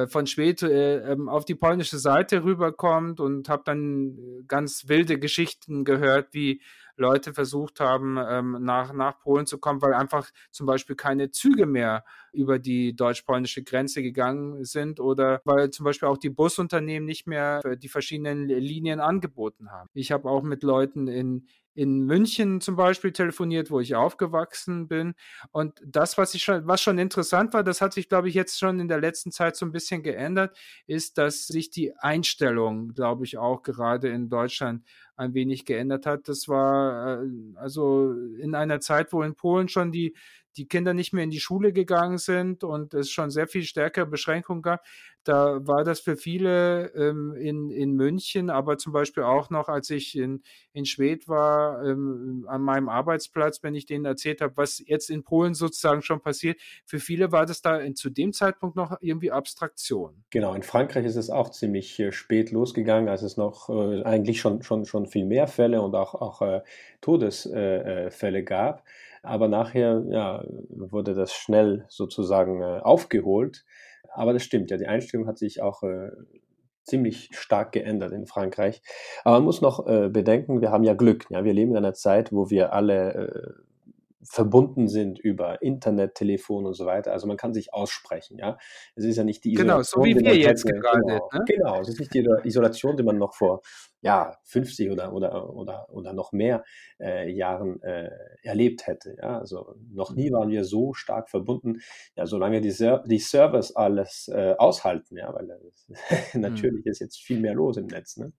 von 0.07 0.27
Schwedt 0.27 0.63
äh, 0.63 1.12
ähm, 1.12 1.29
auf 1.29 1.45
die 1.45 1.55
polnische 1.55 1.97
Seite 1.97 2.43
rüberkommt 2.43 3.19
und 3.19 3.50
habe 3.50 3.63
dann 3.65 4.17
äh, 4.17 4.43
ganz 4.47 4.88
wilde 4.88 5.19
Geschichten 5.19 5.85
gehört, 5.85 6.33
wie 6.33 6.62
Leute 6.95 7.33
versucht 7.33 7.79
haben, 7.79 8.17
ähm, 8.17 8.57
nach, 8.62 8.93
nach 8.93 9.19
Polen 9.19 9.45
zu 9.45 9.57
kommen, 9.57 9.81
weil 9.81 9.93
einfach 9.93 10.29
zum 10.51 10.67
Beispiel 10.67 10.95
keine 10.95 11.31
Züge 11.31 11.65
mehr 11.65 12.05
über 12.31 12.59
die 12.59 12.95
deutsch-polnische 12.95 13.63
Grenze 13.63 14.03
gegangen 14.03 14.63
sind 14.63 15.00
oder 15.00 15.41
weil 15.43 15.71
zum 15.71 15.85
Beispiel 15.85 16.07
auch 16.07 16.17
die 16.17 16.29
Busunternehmen 16.29 17.05
nicht 17.05 17.25
mehr 17.25 17.62
die 17.77 17.89
verschiedenen 17.89 18.47
Linien 18.47 19.00
angeboten 19.00 19.71
haben. 19.71 19.89
Ich 19.93 20.12
habe 20.12 20.29
auch 20.29 20.43
mit 20.43 20.62
Leuten 20.62 21.07
in, 21.07 21.47
in 21.75 22.01
München 22.01 22.61
zum 22.61 22.75
Beispiel 22.75 23.11
telefoniert, 23.11 23.71
wo 23.71 23.79
ich 23.79 23.95
aufgewachsen 23.95 24.87
bin. 24.87 25.15
Und 25.51 25.81
das, 25.85 26.17
was 26.17 26.33
ich 26.35 26.43
schon, 26.43 26.67
was 26.67 26.81
schon 26.81 26.97
interessant 26.97 27.53
war, 27.53 27.63
das 27.63 27.81
hat 27.81 27.93
sich, 27.93 28.09
glaube 28.09 28.29
ich, 28.29 28.35
jetzt 28.35 28.59
schon 28.59 28.79
in 28.79 28.87
der 28.87 28.99
letzten 28.99 29.31
Zeit 29.31 29.55
so 29.55 29.65
ein 29.65 29.71
bisschen 29.71 30.03
geändert, 30.03 30.57
ist, 30.87 31.17
dass 31.17 31.47
sich 31.47 31.69
die 31.69 31.95
Einstellung, 31.97 32.93
glaube 32.93 33.25
ich, 33.25 33.37
auch 33.37 33.63
gerade 33.63 34.09
in 34.09 34.29
Deutschland 34.29 34.83
ein 35.15 35.34
wenig 35.34 35.65
geändert 35.65 36.05
hat. 36.05 36.27
Das 36.27 36.48
war 36.48 37.22
äh, 37.22 37.27
also 37.55 38.13
in 38.39 38.55
einer 38.55 38.79
Zeit, 38.79 39.13
wo 39.13 39.24
in 39.24 39.36
Polen 39.36 39.70
schon 39.70 39.91
die 39.91 40.15
die 40.58 40.67
Kinder 40.67 40.93
nicht 40.93 41.13
mehr 41.13 41.24
in 41.24 41.32
die 41.32 41.39
Schule 41.39 41.74
gegangen 41.74 42.17
sind 42.17 42.63
und 42.63 42.93
es 42.93 43.10
schon 43.10 43.32
sehr 43.32 43.48
viel 43.48 43.63
stärkere 43.63 44.05
Beschränkungen 44.05 44.62
gab, 44.62 44.84
da 45.24 45.65
war 45.65 45.86
das 45.86 46.01
für 46.01 46.17
viele 46.17 46.91
ähm, 46.96 47.34
in, 47.36 47.70
in 47.70 47.93
München, 47.93 48.50
aber 48.50 48.77
zum 48.77 48.91
Beispiel 48.91 49.24
auch 49.24 49.50
noch, 49.50 49.70
als 49.70 49.89
ich 49.89 50.17
in, 50.17 50.43
in 50.74 50.86
Schwedt 50.86 51.29
war, 51.29 51.84
ähm, 51.86 52.46
an 52.50 52.62
meinem 52.62 52.89
Arbeitsplatz, 52.89 53.63
wenn 53.63 53.74
ich 53.74 53.86
denen 53.86 54.03
erzählt 54.03 54.41
habe, 54.41 54.58
was 54.58 54.84
jetzt 54.86 55.10
in 55.10 55.24
Polen 55.24 55.53
sozusagen 55.53 56.01
schon 56.01 56.20
passiert, 56.20 56.60
für 56.86 57.00
viele 57.00 57.32
war 57.32 57.46
das 57.46 57.62
da 57.62 57.77
in, 57.77 57.96
zu 57.96 58.10
dem 58.10 58.34
Zeitpunkt 58.34 58.75
noch 58.75 58.98
irgendwie 59.00 59.32
Abstraktion. 59.32 60.24
Genau, 60.29 60.53
in 60.53 60.63
Frankreich 60.63 61.05
ist 61.05 61.15
es 61.15 61.29
auch 61.29 61.51
ziemlich 61.51 61.98
äh, 62.00 62.12
spät 62.12 62.51
losgegangen, 62.51 63.08
als 63.08 63.22
es 63.22 63.38
noch 63.38 63.70
äh, 63.70 64.03
eigentlich 64.03 64.41
schon, 64.41 64.62
schon, 64.62 64.86
schon 64.86 65.02
viel 65.05 65.25
mehr 65.25 65.48
Fälle 65.48 65.81
und 65.81 65.95
auch, 65.95 66.15
auch 66.15 66.41
äh, 66.41 66.62
Todesfälle 67.01 68.38
äh, 68.38 68.41
äh, 68.41 68.43
gab. 68.43 68.83
Aber 69.22 69.48
nachher 69.48 70.03
ja, 70.10 70.43
wurde 70.69 71.13
das 71.13 71.33
schnell 71.33 71.86
sozusagen 71.88 72.62
äh, 72.62 72.79
aufgeholt. 72.81 73.65
Aber 74.13 74.33
das 74.33 74.43
stimmt, 74.43 74.69
ja, 74.69 74.77
die 74.77 74.88
Einstellung 74.88 75.27
hat 75.27 75.38
sich 75.39 75.62
auch 75.62 75.81
ziemlich 76.83 77.29
stark 77.31 77.72
geändert 77.72 78.12
in 78.12 78.27
Frankreich. 78.27 78.81
Aber 79.24 79.38
man 79.38 79.45
muss 79.45 79.62
noch 79.62 79.88
äh, 79.88 80.10
bedenken, 80.10 80.62
wir 80.62 80.69
haben 80.69 80.83
ja 80.83 80.93
Glück. 80.93 81.25
Ja, 81.29 81.43
wir 81.43 81.53
leben 81.53 81.72
in 81.72 81.77
einer 81.77 81.93
Zeit, 81.93 82.31
wo 82.31 82.50
wir 82.50 82.74
alle 82.74 83.63
verbunden 84.25 84.87
sind 84.87 85.19
über 85.19 85.61
Internet, 85.61 86.15
Telefon 86.15 86.65
und 86.65 86.73
so 86.73 86.85
weiter. 86.85 87.11
Also 87.11 87.27
man 87.27 87.37
kann 87.37 87.53
sich 87.53 87.73
aussprechen, 87.73 88.37
ja. 88.37 88.57
Es 88.95 89.03
ist 89.03 89.17
ja 89.17 89.23
nicht 89.23 89.43
die 89.43 89.53
Isolation. 89.53 90.03
Genau, 90.03 90.15
so 90.15 90.21
wie 90.21 90.25
wir 90.25 90.35
jetzt 90.35 90.65
hätte. 90.65 90.79
gerade. 90.79 91.01
Genau, 91.01 91.29
ne? 91.33 91.43
genau, 91.45 91.81
es 91.81 91.89
ist 91.89 91.99
nicht 91.99 92.13
die 92.13 92.27
Isolation, 92.43 92.97
die 92.97 93.03
man 93.03 93.17
noch 93.17 93.33
vor 93.33 93.61
ja, 94.03 94.37
50 94.43 94.91
oder, 94.91 95.13
oder, 95.13 95.49
oder, 95.53 95.87
oder 95.89 96.13
noch 96.13 96.33
mehr 96.33 96.63
äh, 96.99 97.31
Jahren 97.31 97.81
äh, 97.81 98.09
erlebt 98.43 98.85
hätte. 98.85 99.15
Ja. 99.17 99.39
Also 99.39 99.75
noch 99.91 100.13
nie 100.13 100.31
waren 100.31 100.49
wir 100.49 100.65
so 100.65 100.93
stark 100.93 101.29
verbunden, 101.29 101.79
ja, 102.15 102.25
solange 102.25 102.59
die, 102.59 102.71
Ser 102.71 103.03
die 103.07 103.19
Servers 103.19 103.75
alles 103.75 104.29
äh, 104.33 104.55
aushalten, 104.57 105.17
ja, 105.17 105.33
weil 105.33 105.45
mhm. 106.33 106.41
natürlich 106.41 106.85
ist 106.85 106.99
jetzt 106.99 107.21
viel 107.21 107.39
mehr 107.39 107.53
los 107.53 107.77
im 107.77 107.87
Netz. 107.87 108.17
Ne? 108.17 108.33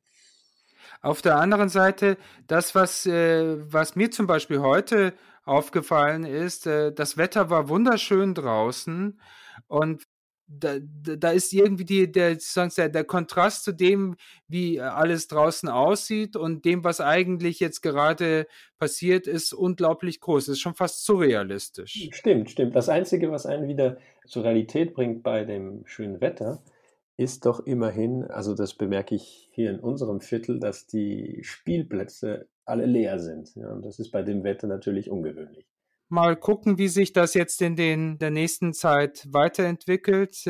Auf 1.01 1.23
der 1.23 1.37
anderen 1.37 1.71
Seite, 1.71 2.19
das, 2.47 2.75
was, 2.75 3.07
äh, 3.07 3.57
was 3.73 3.97
mir 3.97 4.11
zum 4.11 4.27
Beispiel 4.27 4.61
heute 4.61 5.15
aufgefallen 5.45 6.25
ist, 6.25 6.67
äh, 6.67 6.93
das 6.93 7.17
Wetter 7.17 7.51
war 7.51 7.69
wunderschön 7.69 8.35
draußen 8.35 9.21
und 9.67 10.05
da, 10.47 10.77
da 10.79 11.31
ist 11.31 11.53
irgendwie 11.53 11.85
die, 11.85 12.11
der, 12.11 12.37
der, 12.37 12.89
der 12.89 13.05
Kontrast 13.05 13.65
zu 13.65 13.73
dem, 13.73 14.17
wie 14.47 14.81
alles 14.81 15.27
draußen 15.29 15.69
aussieht 15.69 16.37
und 16.37 16.65
dem, 16.65 16.85
was 16.85 17.01
eigentlich 17.01 17.61
jetzt 17.61 17.81
gerade 17.81 18.47
passiert, 18.79 19.27
ist 19.27 19.55
unglaublich 19.55 20.21
groß. 20.21 20.49
Es 20.49 20.55
ist 20.55 20.61
schon 20.61 20.75
fast 20.75 21.05
surrealistisch. 21.05 22.11
Stimmt, 22.13 22.51
stimmt. 22.51 22.77
Das 22.77 22.89
Einzige, 22.89 23.31
was 23.31 23.47
einen 23.47 23.69
wieder 23.69 23.97
zur 24.27 24.45
Realität 24.45 24.95
bringt 24.95 25.23
bei 25.23 25.45
dem 25.45 25.87
schönen 25.87 26.21
Wetter, 26.21 26.63
ist 27.17 27.47
doch 27.47 27.61
immerhin, 27.61 28.25
also 28.25 28.55
das 28.55 28.75
bemerke 28.75 29.15
ich 29.15 29.49
hier 29.53 29.71
in 29.71 29.81
unserem 29.81 30.21
Viertel, 30.21 30.59
dass 30.59 30.87
die 30.87 31.41
Spielplätze 31.43 32.49
alle 32.65 32.87
leer 32.87 33.19
sind. 33.19 33.55
Ja, 33.55 33.73
und 33.73 33.85
das 33.85 33.99
ist 33.99 34.11
bei 34.11 34.23
dem 34.23 34.45
Wetter 34.45 34.67
natürlich 34.67 35.11
ungewöhnlich. 35.11 35.67
Mal 36.09 36.37
gucken, 36.37 36.79
wie 36.79 36.89
sich 36.89 37.13
das 37.13 37.35
jetzt 37.35 37.61
in 37.63 37.77
den, 37.77 38.19
der 38.19 38.31
nächsten 38.31 38.73
Zeit 38.73 39.27
weiterentwickelt. 39.31 40.47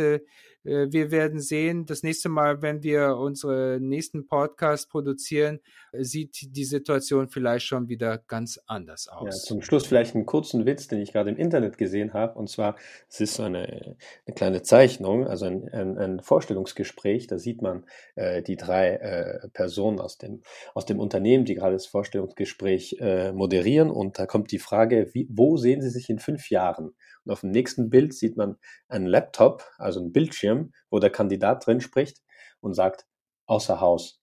Äh, 0.64 0.74
äh, 0.84 0.92
wir 0.92 1.10
werden 1.10 1.40
sehen, 1.40 1.86
das 1.86 2.02
nächste 2.02 2.28
Mal, 2.28 2.62
wenn 2.62 2.82
wir 2.82 3.16
unseren 3.16 3.88
nächsten 3.88 4.26
Podcast 4.26 4.90
produzieren, 4.90 5.60
sieht 5.92 6.56
die 6.56 6.64
Situation 6.64 7.28
vielleicht 7.28 7.66
schon 7.66 7.88
wieder 7.88 8.18
ganz 8.18 8.60
anders 8.66 9.08
aus. 9.08 9.26
Ja, 9.26 9.30
zum 9.30 9.62
Schluss 9.62 9.86
vielleicht 9.86 10.14
einen 10.14 10.26
kurzen 10.26 10.66
Witz, 10.66 10.88
den 10.88 11.00
ich 11.00 11.12
gerade 11.12 11.30
im 11.30 11.36
Internet 11.36 11.78
gesehen 11.78 12.12
habe. 12.12 12.36
Und 12.38 12.48
zwar, 12.50 12.76
es 13.08 13.20
ist 13.20 13.34
so 13.34 13.44
eine, 13.44 13.96
eine 14.26 14.34
kleine 14.34 14.62
Zeichnung, 14.62 15.26
also 15.26 15.46
ein, 15.46 15.68
ein, 15.68 15.98
ein 15.98 16.20
Vorstellungsgespräch. 16.20 17.26
Da 17.28 17.38
sieht 17.38 17.62
man 17.62 17.84
äh, 18.16 18.42
die 18.42 18.56
drei 18.56 18.94
äh, 18.96 19.48
Personen 19.50 20.00
aus 20.00 20.18
dem, 20.18 20.42
aus 20.74 20.84
dem 20.84 20.98
Unternehmen, 20.98 21.44
die 21.44 21.54
gerade 21.54 21.74
das 21.74 21.86
Vorstellungsgespräch 21.86 22.96
äh, 23.00 23.32
moderieren. 23.32 23.90
Und 23.90 24.18
da 24.18 24.26
kommt 24.26 24.50
die 24.50 24.58
Frage, 24.58 25.10
wie, 25.12 25.28
wo 25.30 25.56
sehen 25.56 25.80
Sie 25.80 25.90
sich 25.90 26.10
in 26.10 26.18
fünf 26.18 26.50
Jahren? 26.50 26.94
Und 27.24 27.32
auf 27.32 27.40
dem 27.40 27.50
nächsten 27.50 27.90
Bild 27.90 28.14
sieht 28.14 28.36
man 28.36 28.56
einen 28.88 29.06
Laptop, 29.06 29.64
also 29.78 30.00
einen 30.00 30.12
Bildschirm, 30.12 30.72
wo 30.90 30.98
der 30.98 31.10
Kandidat 31.10 31.66
drin 31.66 31.80
spricht 31.80 32.22
und 32.60 32.74
sagt, 32.74 33.06
außer 33.46 33.80
Haus. 33.80 34.20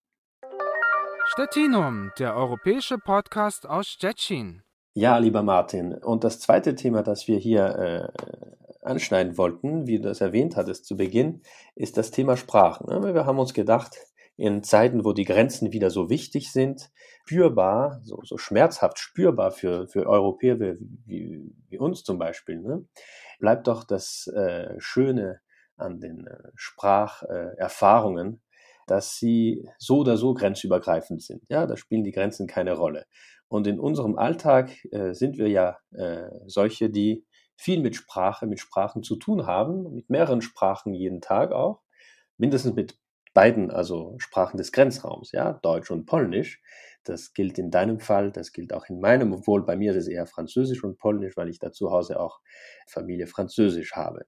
Stettinum, 1.25 2.11
der 2.19 2.35
europäische 2.35 2.97
Podcast 2.97 3.65
aus 3.65 3.87
Stettin. 3.87 4.63
Ja, 4.93 5.17
lieber 5.17 5.43
Martin. 5.43 5.93
Und 5.93 6.23
das 6.23 6.39
zweite 6.39 6.75
Thema, 6.75 7.01
das 7.01 7.27
wir 7.27 7.37
hier 7.37 8.11
äh, 8.13 8.81
anschneiden 8.81 9.37
wollten, 9.37 9.87
wie 9.87 9.97
du 9.97 10.09
das 10.09 10.21
erwähnt 10.21 10.57
hattest 10.57 10.85
zu 10.85 10.97
Beginn, 10.97 11.41
ist 11.75 11.97
das 11.97 12.11
Thema 12.11 12.35
Sprachen. 12.35 12.87
Wir 12.87 13.25
haben 13.25 13.39
uns 13.39 13.53
gedacht, 13.53 13.97
in 14.41 14.63
Zeiten, 14.63 15.05
wo 15.05 15.13
die 15.13 15.25
Grenzen 15.25 15.71
wieder 15.71 15.91
so 15.91 16.09
wichtig 16.09 16.51
sind, 16.51 16.89
spürbar, 17.25 18.01
so, 18.03 18.19
so 18.23 18.39
schmerzhaft 18.39 18.97
spürbar 18.97 19.51
für, 19.51 19.87
für 19.87 20.07
Europäer 20.07 20.59
wie, 20.59 20.77
wie, 21.05 21.55
wie 21.69 21.77
uns 21.77 22.03
zum 22.03 22.17
Beispiel, 22.17 22.59
ne, 22.59 22.83
bleibt 23.39 23.67
doch 23.67 23.83
das 23.83 24.25
äh, 24.35 24.73
Schöne 24.79 25.41
an 25.77 25.99
den 25.99 26.25
äh, 26.25 26.37
Spracherfahrungen, 26.55 28.33
äh, 28.33 28.37
dass 28.87 29.17
sie 29.17 29.69
so 29.77 29.99
oder 29.99 30.17
so 30.17 30.33
grenzübergreifend 30.33 31.21
sind. 31.21 31.43
Ja, 31.47 31.67
da 31.67 31.77
spielen 31.77 32.03
die 32.03 32.11
Grenzen 32.11 32.47
keine 32.47 32.73
Rolle. 32.73 33.05
Und 33.47 33.67
in 33.67 33.79
unserem 33.79 34.17
Alltag 34.17 34.71
äh, 34.91 35.13
sind 35.13 35.37
wir 35.37 35.49
ja 35.49 35.77
äh, 35.91 36.31
solche, 36.47 36.89
die 36.89 37.27
viel 37.55 37.79
mit 37.79 37.95
Sprache, 37.95 38.47
mit 38.47 38.59
Sprachen 38.59 39.03
zu 39.03 39.17
tun 39.17 39.45
haben, 39.45 39.93
mit 39.93 40.09
mehreren 40.09 40.41
Sprachen 40.41 40.95
jeden 40.95 41.21
Tag 41.21 41.51
auch, 41.51 41.83
mindestens 42.37 42.73
mit 42.73 42.97
beiden, 43.33 43.71
also 43.71 44.15
Sprachen 44.19 44.57
des 44.57 44.71
Grenzraums, 44.71 45.31
ja, 45.31 45.53
Deutsch 45.53 45.91
und 45.91 46.05
Polnisch. 46.05 46.61
Das 47.03 47.33
gilt 47.33 47.57
in 47.57 47.71
deinem 47.71 47.99
Fall, 47.99 48.31
das 48.31 48.51
gilt 48.51 48.73
auch 48.73 48.87
in 48.87 48.99
meinem, 48.99 49.33
obwohl 49.33 49.65
bei 49.65 49.75
mir 49.75 49.91
ist 49.91 49.97
es 49.97 50.07
eher 50.07 50.27
Französisch 50.27 50.83
und 50.83 50.99
Polnisch, 50.99 51.35
weil 51.35 51.49
ich 51.49 51.57
da 51.57 51.71
zu 51.71 51.89
Hause 51.91 52.19
auch 52.19 52.39
Familie 52.87 53.25
Französisch 53.25 53.93
habe. 53.93 54.25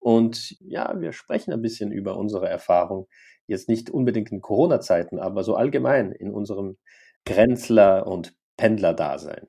Und 0.00 0.56
ja, 0.60 0.92
wir 1.00 1.12
sprechen 1.12 1.52
ein 1.52 1.62
bisschen 1.62 1.92
über 1.92 2.16
unsere 2.16 2.48
Erfahrung, 2.48 3.06
jetzt 3.46 3.68
nicht 3.68 3.90
unbedingt 3.90 4.32
in 4.32 4.40
Corona-Zeiten, 4.40 5.20
aber 5.20 5.44
so 5.44 5.54
allgemein 5.54 6.10
in 6.10 6.32
unserem 6.32 6.78
Grenzler- 7.24 8.06
und 8.06 8.34
Pendler-Dasein. 8.56 9.46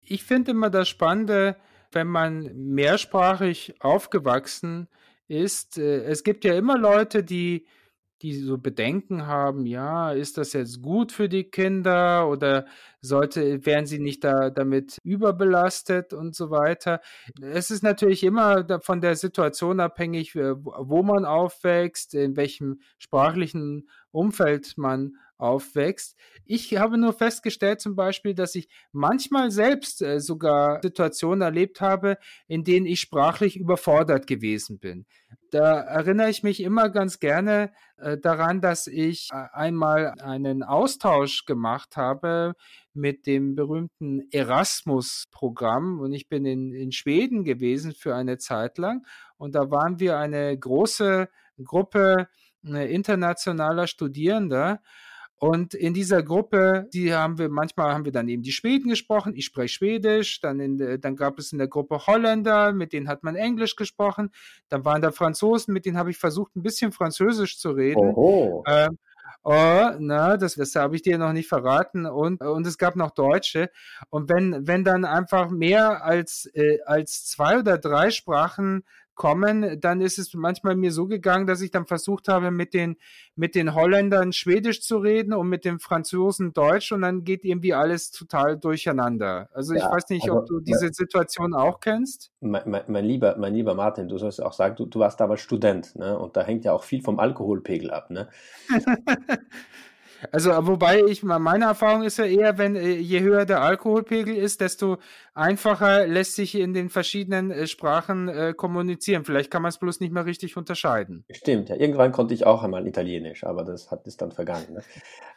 Ich 0.00 0.22
finde 0.22 0.52
immer 0.52 0.70
das 0.70 0.88
Spannende, 0.88 1.56
wenn 1.90 2.06
man 2.06 2.50
mehrsprachig 2.54 3.74
aufgewachsen 3.80 4.88
ist. 5.26 5.78
Äh, 5.78 6.04
es 6.04 6.22
gibt 6.22 6.44
ja 6.44 6.54
immer 6.54 6.78
Leute, 6.78 7.24
die 7.24 7.66
die 8.22 8.34
so 8.34 8.58
Bedenken 8.58 9.26
haben, 9.26 9.66
ja, 9.66 10.12
ist 10.12 10.38
das 10.38 10.52
jetzt 10.52 10.82
gut 10.82 11.12
für 11.12 11.28
die 11.28 11.44
Kinder 11.44 12.28
oder 12.28 12.66
sollte, 13.00 13.64
werden 13.66 13.86
sie 13.86 13.98
nicht 13.98 14.24
da 14.24 14.50
damit 14.50 14.98
überbelastet 15.04 16.12
und 16.12 16.34
so 16.34 16.50
weiter. 16.50 17.00
Es 17.42 17.70
ist 17.70 17.82
natürlich 17.82 18.22
immer 18.22 18.66
von 18.80 19.00
der 19.00 19.16
Situation 19.16 19.80
abhängig, 19.80 20.34
wo 20.34 21.02
man 21.02 21.24
aufwächst, 21.24 22.14
in 22.14 22.36
welchem 22.36 22.80
sprachlichen 22.98 23.88
Umfeld 24.10 24.74
man 24.76 25.16
aufwächst. 25.36 26.16
Ich 26.44 26.76
habe 26.76 26.96
nur 26.96 27.12
festgestellt 27.12 27.80
zum 27.80 27.96
Beispiel, 27.96 28.34
dass 28.34 28.54
ich 28.54 28.68
manchmal 28.92 29.50
selbst 29.50 30.00
äh, 30.00 30.20
sogar 30.20 30.80
Situationen 30.82 31.42
erlebt 31.42 31.80
habe, 31.80 32.18
in 32.46 32.64
denen 32.64 32.86
ich 32.86 33.00
sprachlich 33.00 33.56
überfordert 33.56 34.26
gewesen 34.26 34.78
bin. 34.78 35.06
Da 35.54 35.78
erinnere 35.82 36.30
ich 36.30 36.42
mich 36.42 36.60
immer 36.60 36.88
ganz 36.88 37.20
gerne 37.20 37.70
äh, 37.98 38.18
daran, 38.18 38.60
dass 38.60 38.88
ich 38.88 39.28
äh, 39.30 39.36
einmal 39.52 40.14
einen 40.20 40.64
Austausch 40.64 41.44
gemacht 41.44 41.96
habe 41.96 42.54
mit 42.92 43.28
dem 43.28 43.54
berühmten 43.54 44.26
Erasmus-Programm. 44.32 46.00
Und 46.00 46.12
ich 46.12 46.28
bin 46.28 46.44
in, 46.44 46.72
in 46.72 46.90
Schweden 46.90 47.44
gewesen 47.44 47.92
für 47.92 48.16
eine 48.16 48.38
Zeit 48.38 48.78
lang. 48.78 49.06
Und 49.36 49.54
da 49.54 49.70
waren 49.70 50.00
wir 50.00 50.18
eine 50.18 50.58
große 50.58 51.28
Gruppe 51.62 52.26
äh, 52.66 52.92
internationaler 52.92 53.86
Studierender 53.86 54.82
und 55.38 55.74
in 55.74 55.94
dieser 55.94 56.22
Gruppe, 56.22 56.88
die 56.92 57.12
haben 57.12 57.38
wir, 57.38 57.48
manchmal 57.48 57.92
haben 57.92 58.04
wir 58.04 58.12
dann 58.12 58.28
eben 58.28 58.42
die 58.42 58.52
Schweden 58.52 58.88
gesprochen, 58.88 59.34
ich 59.34 59.44
spreche 59.44 59.74
Schwedisch, 59.74 60.40
dann, 60.40 60.60
in, 60.60 61.00
dann 61.00 61.16
gab 61.16 61.38
es 61.38 61.52
in 61.52 61.58
der 61.58 61.68
Gruppe 61.68 62.06
Holländer, 62.06 62.72
mit 62.72 62.92
denen 62.92 63.08
hat 63.08 63.22
man 63.24 63.36
Englisch 63.36 63.76
gesprochen, 63.76 64.30
dann 64.68 64.84
waren 64.84 65.02
da 65.02 65.12
Franzosen, 65.12 65.74
mit 65.74 65.86
denen 65.86 65.98
habe 65.98 66.10
ich 66.10 66.16
versucht, 66.16 66.56
ein 66.56 66.62
bisschen 66.62 66.92
Französisch 66.92 67.58
zu 67.58 67.70
reden. 67.70 68.14
Ähm, 68.66 68.98
Oh, 69.46 69.90
na, 69.98 70.38
das, 70.38 70.54
das 70.54 70.74
habe 70.74 70.96
ich 70.96 71.02
dir 71.02 71.18
noch 71.18 71.34
nicht 71.34 71.48
verraten. 71.48 72.06
Und, 72.06 72.40
und 72.40 72.66
es 72.66 72.78
gab 72.78 72.96
noch 72.96 73.10
Deutsche. 73.10 73.70
Und 74.08 74.30
wenn, 74.30 74.66
wenn 74.66 74.84
dann 74.84 75.04
einfach 75.04 75.50
mehr 75.50 76.02
als, 76.02 76.48
äh, 76.54 76.78
als 76.86 77.26
zwei 77.26 77.58
oder 77.58 77.76
drei 77.76 78.10
Sprachen 78.10 78.84
kommen, 79.14 79.80
dann 79.80 80.00
ist 80.00 80.18
es 80.18 80.34
manchmal 80.34 80.76
mir 80.76 80.92
so 80.92 81.06
gegangen, 81.06 81.46
dass 81.46 81.60
ich 81.60 81.70
dann 81.70 81.86
versucht 81.86 82.28
habe, 82.28 82.50
mit 82.50 82.74
den, 82.74 82.96
mit 83.36 83.54
den 83.54 83.74
Holländern 83.74 84.32
Schwedisch 84.32 84.82
zu 84.82 84.98
reden 84.98 85.32
und 85.32 85.48
mit 85.48 85.64
den 85.64 85.78
Franzosen 85.78 86.52
Deutsch 86.52 86.92
und 86.92 87.02
dann 87.02 87.24
geht 87.24 87.44
irgendwie 87.44 87.74
alles 87.74 88.10
total 88.10 88.58
durcheinander. 88.58 89.48
Also 89.52 89.74
ja, 89.74 89.84
ich 89.84 89.92
weiß 89.92 90.08
nicht, 90.10 90.24
also, 90.24 90.38
ob 90.38 90.46
du 90.46 90.60
diese 90.60 90.92
Situation 90.92 91.54
auch 91.54 91.80
kennst. 91.80 92.30
Mein, 92.40 92.62
mein, 92.66 92.82
mein, 92.88 93.04
lieber, 93.04 93.36
mein 93.38 93.54
lieber 93.54 93.74
Martin, 93.74 94.08
du 94.08 94.18
sollst 94.18 94.42
auch 94.42 94.52
sagen, 94.52 94.76
du, 94.76 94.86
du 94.86 94.98
warst 94.98 95.20
damals 95.20 95.40
Student, 95.40 95.96
ne? 95.96 96.18
Und 96.18 96.36
da 96.36 96.42
hängt 96.42 96.64
ja 96.64 96.72
auch 96.72 96.84
viel 96.84 97.02
vom 97.02 97.18
Alkoholpegel 97.18 97.90
ab, 97.90 98.10
ne? 98.10 98.28
Also, 100.32 100.50
wobei 100.66 101.02
ich 101.02 101.22
meine 101.22 101.64
Erfahrung 101.64 102.02
ist 102.02 102.18
ja 102.18 102.24
eher, 102.24 102.58
wenn 102.58 102.76
äh, 102.76 102.92
je 102.92 103.20
höher 103.20 103.44
der 103.44 103.62
Alkoholpegel 103.62 104.36
ist, 104.36 104.60
desto 104.60 104.98
einfacher 105.34 106.06
lässt 106.06 106.34
sich 106.34 106.54
in 106.54 106.74
den 106.74 106.88
verschiedenen 106.88 107.50
äh, 107.50 107.66
Sprachen 107.66 108.28
äh, 108.28 108.54
kommunizieren. 108.56 109.24
Vielleicht 109.24 109.50
kann 109.50 109.62
man 109.62 109.70
es 109.70 109.78
bloß 109.78 110.00
nicht 110.00 110.12
mehr 110.12 110.26
richtig 110.26 110.56
unterscheiden. 110.56 111.24
Stimmt, 111.30 111.68
ja. 111.68 111.76
Irgendwann 111.76 112.12
konnte 112.12 112.34
ich 112.34 112.46
auch 112.46 112.62
einmal 112.62 112.86
Italienisch, 112.86 113.44
aber 113.44 113.64
das 113.64 113.90
hat 113.90 114.06
ist 114.06 114.22
dann 114.22 114.32
vergangen. 114.32 114.74
Ne? 114.74 114.82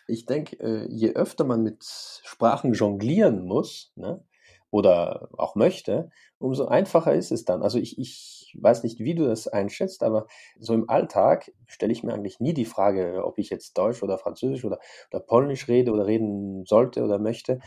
Ich 0.08 0.26
denke, 0.26 0.58
äh, 0.60 0.88
je 0.90 1.14
öfter 1.14 1.44
man 1.44 1.64
mit 1.64 1.84
Sprachen 1.84 2.74
jonglieren 2.74 3.46
muss, 3.46 3.92
ne, 3.96 4.24
oder 4.70 5.30
auch 5.38 5.56
möchte, 5.56 6.10
umso 6.40 6.66
einfacher 6.66 7.14
ist 7.14 7.32
es 7.32 7.46
dann. 7.46 7.64
Also 7.64 7.80
ich, 7.80 7.98
ich 7.98 8.56
weiß 8.60 8.84
nicht, 8.84 9.00
wie 9.00 9.16
du 9.16 9.26
das 9.26 9.48
einschätzt, 9.48 10.04
aber 10.04 10.28
so 10.60 10.74
im 10.74 10.90
Alltag 10.90 11.52
stelle 11.68 11.94
ich 11.94 12.04
mir 12.04 12.14
eigentlich 12.14 12.40
nie 12.40 12.54
die 12.54 12.66
Frage, 12.66 13.24
ob 13.26 13.38
ich 13.40 13.50
jetzt 13.50 13.78
Deutsch 13.78 14.04
oder 14.04 14.18
Französisch 14.18 14.66
oder, 14.66 14.80
oder 15.12 15.22
Polnisch 15.22 15.68
rede 15.68 15.92
oder 15.92 16.06
reden 16.06 16.66
sollte 16.66 17.04
oder 17.04 17.20
möchte. 17.20 17.60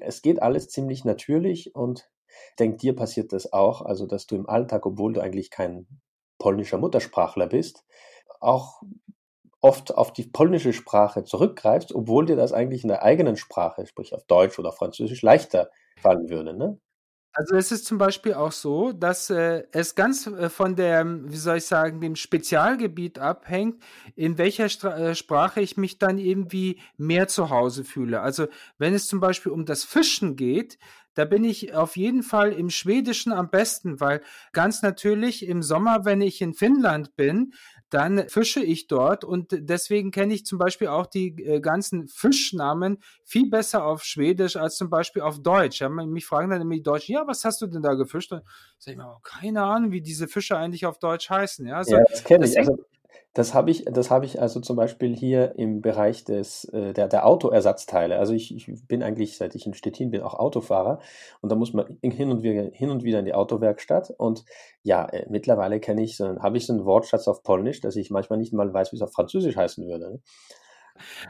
Es 0.00 0.22
geht 0.22 0.42
alles 0.42 0.68
ziemlich 0.68 1.04
natürlich 1.04 1.74
und 1.74 2.10
ich 2.50 2.56
denke, 2.56 2.78
dir 2.78 2.96
passiert 2.96 3.32
das 3.32 3.52
auch, 3.52 3.82
also 3.82 4.06
dass 4.06 4.26
du 4.26 4.36
im 4.36 4.48
Alltag, 4.48 4.86
obwohl 4.86 5.12
du 5.12 5.20
eigentlich 5.20 5.50
kein 5.50 5.86
polnischer 6.38 6.78
Muttersprachler 6.78 7.46
bist, 7.46 7.84
auch 8.40 8.82
oft 9.60 9.94
auf 9.94 10.12
die 10.12 10.24
polnische 10.24 10.72
Sprache 10.72 11.24
zurückgreifst, 11.24 11.94
obwohl 11.94 12.26
dir 12.26 12.36
das 12.36 12.52
eigentlich 12.52 12.82
in 12.82 12.88
der 12.88 13.02
eigenen 13.02 13.36
Sprache, 13.36 13.86
sprich 13.86 14.12
auf 14.12 14.24
Deutsch 14.24 14.58
oder 14.58 14.72
Französisch, 14.72 15.22
leichter 15.22 15.70
fallen 16.02 16.28
würde. 16.28 16.54
Ne? 16.56 16.78
Also 17.34 17.56
es 17.56 17.72
ist 17.72 17.86
zum 17.86 17.96
Beispiel 17.96 18.34
auch 18.34 18.52
so, 18.52 18.92
dass 18.92 19.30
äh, 19.30 19.64
es 19.72 19.94
ganz 19.94 20.26
äh, 20.26 20.50
von 20.50 20.76
der, 20.76 21.06
wie 21.06 21.36
soll 21.36 21.56
ich 21.56 21.64
sagen, 21.64 22.02
dem 22.02 22.14
Spezialgebiet 22.14 23.18
abhängt, 23.18 23.82
in 24.14 24.36
welcher 24.36 24.68
Stra 24.68 24.98
äh, 24.98 25.14
Sprache 25.14 25.62
ich 25.62 25.78
mich 25.78 25.98
dann 25.98 26.18
irgendwie 26.18 26.78
mehr 26.98 27.28
zu 27.28 27.48
Hause 27.48 27.84
fühle. 27.84 28.20
Also 28.20 28.48
wenn 28.76 28.92
es 28.92 29.06
zum 29.06 29.20
Beispiel 29.20 29.50
um 29.50 29.64
das 29.64 29.82
Fischen 29.82 30.36
geht, 30.36 30.78
da 31.14 31.24
bin 31.24 31.44
ich 31.44 31.74
auf 31.74 31.96
jeden 31.96 32.22
Fall 32.22 32.52
im 32.52 32.70
Schwedischen 32.70 33.32
am 33.32 33.50
besten, 33.50 34.00
weil 34.00 34.22
ganz 34.52 34.82
natürlich 34.82 35.46
im 35.46 35.62
Sommer, 35.62 36.04
wenn 36.04 36.20
ich 36.20 36.40
in 36.40 36.54
Finnland 36.54 37.16
bin, 37.16 37.52
dann 37.90 38.26
fische 38.28 38.60
ich 38.62 38.86
dort 38.86 39.22
und 39.22 39.48
deswegen 39.52 40.12
kenne 40.12 40.32
ich 40.32 40.46
zum 40.46 40.58
Beispiel 40.58 40.88
auch 40.88 41.06
die 41.06 41.36
äh, 41.44 41.60
ganzen 41.60 42.08
Fischnamen 42.08 42.98
viel 43.24 43.50
besser 43.50 43.84
auf 43.84 44.02
Schwedisch 44.02 44.56
als 44.56 44.76
zum 44.76 44.88
Beispiel 44.88 45.20
auf 45.20 45.42
Deutsch. 45.42 45.80
Ja, 45.80 45.90
mich 45.90 46.24
fragen 46.24 46.50
dann 46.50 46.62
immer 46.62 46.74
die 46.74 46.82
Deutschen, 46.82 47.14
ja, 47.14 47.26
was 47.26 47.44
hast 47.44 47.60
du 47.60 47.66
denn 47.66 47.82
da 47.82 47.92
gefischt? 47.92 48.32
Und 48.32 48.42
sag 48.78 48.92
ich 48.92 48.98
mir, 48.98 49.06
oh, 49.06 49.18
keine 49.22 49.62
Ahnung, 49.62 49.90
wie 49.90 50.00
diese 50.00 50.26
Fische 50.26 50.56
eigentlich 50.56 50.86
auf 50.86 50.98
Deutsch 51.00 51.28
heißen. 51.28 51.66
Ja, 51.66 51.76
also, 51.76 51.96
ja 51.96 52.02
das 52.08 52.24
kenne 52.24 52.46
ich. 52.46 52.58
Also, 52.58 52.78
das 53.34 53.54
habe 53.54 53.70
ich, 53.70 53.84
das 53.86 54.10
ich 54.22 54.40
also 54.40 54.60
zum 54.60 54.76
Beispiel 54.76 55.14
hier 55.16 55.54
im 55.56 55.80
Bereich 55.80 56.24
des, 56.24 56.64
äh, 56.66 56.92
der, 56.92 57.08
der 57.08 57.26
Autoersatzteile. 57.26 58.18
Also 58.18 58.34
ich, 58.34 58.54
ich 58.54 58.86
bin 58.86 59.02
eigentlich, 59.02 59.36
seit 59.36 59.54
ich 59.54 59.66
in 59.66 59.74
Stettin 59.74 60.10
bin, 60.10 60.22
auch 60.22 60.34
Autofahrer 60.34 61.00
und 61.40 61.50
da 61.50 61.56
muss 61.56 61.72
man 61.72 61.98
hin 62.02 62.30
und 62.30 62.42
wieder, 62.42 62.70
hin 62.72 62.90
und 62.90 63.04
wieder 63.04 63.18
in 63.18 63.24
die 63.24 63.34
Autowerkstatt 63.34 64.12
und 64.16 64.44
ja, 64.82 65.06
äh, 65.06 65.26
mittlerweile 65.30 65.80
kenne 65.80 66.02
ich 66.02 66.16
so, 66.16 66.40
habe 66.40 66.58
ich 66.58 66.66
so 66.66 66.72
einen 66.72 66.84
Wortschatz 66.84 67.26
auf 67.26 67.42
Polnisch, 67.42 67.80
dass 67.80 67.96
ich 67.96 68.10
manchmal 68.10 68.38
nicht 68.38 68.52
mal 68.52 68.72
weiß, 68.72 68.92
wie 68.92 68.96
es 68.96 69.02
auf 69.02 69.12
Französisch 69.12 69.56
heißen 69.56 69.86
würde. 69.86 70.20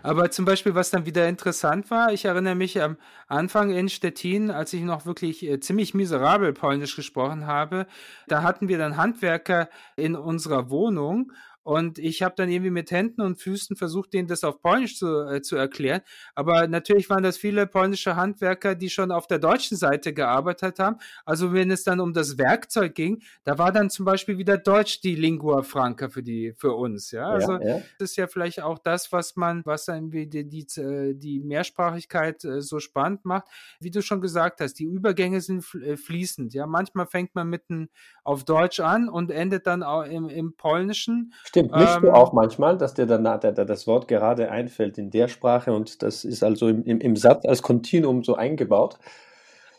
Aber 0.03 0.31
zum 0.31 0.45
Beispiel, 0.45 0.75
was 0.75 0.91
dann 0.91 1.07
wieder 1.07 1.29
interessant 1.29 1.91
war, 1.91 2.13
ich 2.13 2.25
erinnere 2.25 2.55
mich 2.55 2.81
am 2.81 2.97
Anfang 3.29 3.71
in 3.71 3.89
Stettin, 3.89 4.51
als 4.51 4.73
ich 4.73 4.83
noch 4.83 5.07
wirklich 5.07 5.45
äh, 5.45 5.61
ziemlich 5.61 5.95
miserabel 5.95 6.53
Polnisch 6.53 6.97
gesprochen 6.97 7.47
habe, 7.47 7.87
da 8.29 8.43
hatten 8.43 8.69
wir 8.69 8.79
dann 8.79 8.97
Handwerker 8.97 9.69
in 9.97 10.17
unserer 10.17 10.71
Wohnung 10.71 11.33
und 11.65 11.99
ich 11.99 12.23
habe 12.23 12.35
dann 12.37 12.49
irgendwie 12.49 12.71
mit 12.71 12.91
Händen 12.91 13.21
und 13.21 13.41
Füßen 13.41 13.77
versucht, 13.77 14.13
denen 14.13 14.27
das 14.27 14.43
auf 14.43 14.61
Polnisch 14.61 14.97
zu, 14.99 15.27
äh, 15.29 15.43
zu 15.43 15.57
erklären. 15.57 16.03
Aber 16.35 16.67
natürlich 16.67 17.09
waren 17.09 17.23
das 17.23 17.37
viele 17.37 17.67
polnische 17.67 18.17
Handwerker, 18.17 18.75
die 18.75 18.91
schon 18.91 19.13
auf 19.13 19.27
der 19.27 19.39
deutschen 19.39 19.77
Seite 19.77 20.13
gearbeitet 20.13 20.79
haben. 20.79 20.99
Also 21.25 21.53
wenn 21.53 21.71
es 21.71 21.85
dann 21.85 22.01
um 22.01 22.13
das 22.13 22.37
Werkzeug 22.39 22.95
ging, 22.95 23.23
da 23.45 23.59
war 23.59 23.71
dann 23.71 23.91
zum 23.91 24.05
Beispiel 24.05 24.39
wieder 24.39 24.59
Deutsch 24.59 25.01
die 25.01 25.15
Lingua 25.15 25.63
Franca 25.63 26.09
für 26.09 26.23
die 26.23 26.53
für 26.57 26.73
uns. 26.73 27.11
Ja, 27.13 27.29
also 27.29 27.53
ja, 27.53 27.77
ja. 27.77 27.83
das 27.99 28.11
ist 28.11 28.17
ja 28.17 28.27
vielleicht 28.27 28.63
auch 28.63 28.79
das, 28.79 29.13
was 29.13 29.37
man, 29.37 29.63
was 29.65 29.85
dann 29.85 30.11
die, 30.11 30.29
die, 30.29 30.49
die, 30.49 30.67
die 31.15 31.41
Mehrsprachigkeit 31.41 32.45
äh, 32.45 32.61
so 32.61 32.81
spannend 32.81 33.25
macht. 33.25 33.47
Wie 33.81 33.91
du 33.91 34.03
schon 34.03 34.21
gesagt 34.21 34.61
hast, 34.61 34.75
die 34.75 34.85
Übergänge 34.85 35.41
sind 35.41 35.65
äh, 35.75 35.97
fließend. 35.97 36.55
Ja, 36.55 36.67
manchmal 36.67 37.07
fängt 37.07 37.35
man 37.35 37.49
mitten 37.49 37.89
auf 38.25 38.45
Deutsch 38.45 38.81
an 38.81 39.09
und 39.09 39.31
endet 39.31 39.67
dann 39.67 39.83
auch 39.83 40.03
im, 40.05 40.29
im 40.29 40.57
Polnischen. 40.57 41.33
Stimmt, 41.53 41.77
mischst 41.77 41.97
ähm, 41.97 42.05
du 42.05 42.13
auch 42.13 42.33
manchmal, 42.33 42.79
dass 42.79 42.95
dir 42.95 43.05
dann 43.05 43.25
das 43.25 43.87
Wort 43.87 44.09
gerade 44.09 44.51
einfällt 44.51 44.97
in 44.97 45.11
der 45.11 45.29
Sprache 45.29 45.75
und 45.75 46.03
das 46.03 46.25
ist 46.25 46.43
also 46.43 46.69
im, 46.69 46.83
im, 46.85 46.99
im 46.99 47.15
Satz 47.15 47.45
als 47.45 47.61
Kontinuum 47.61 48.25
so 48.25 48.37
eingebaut? 48.37 48.97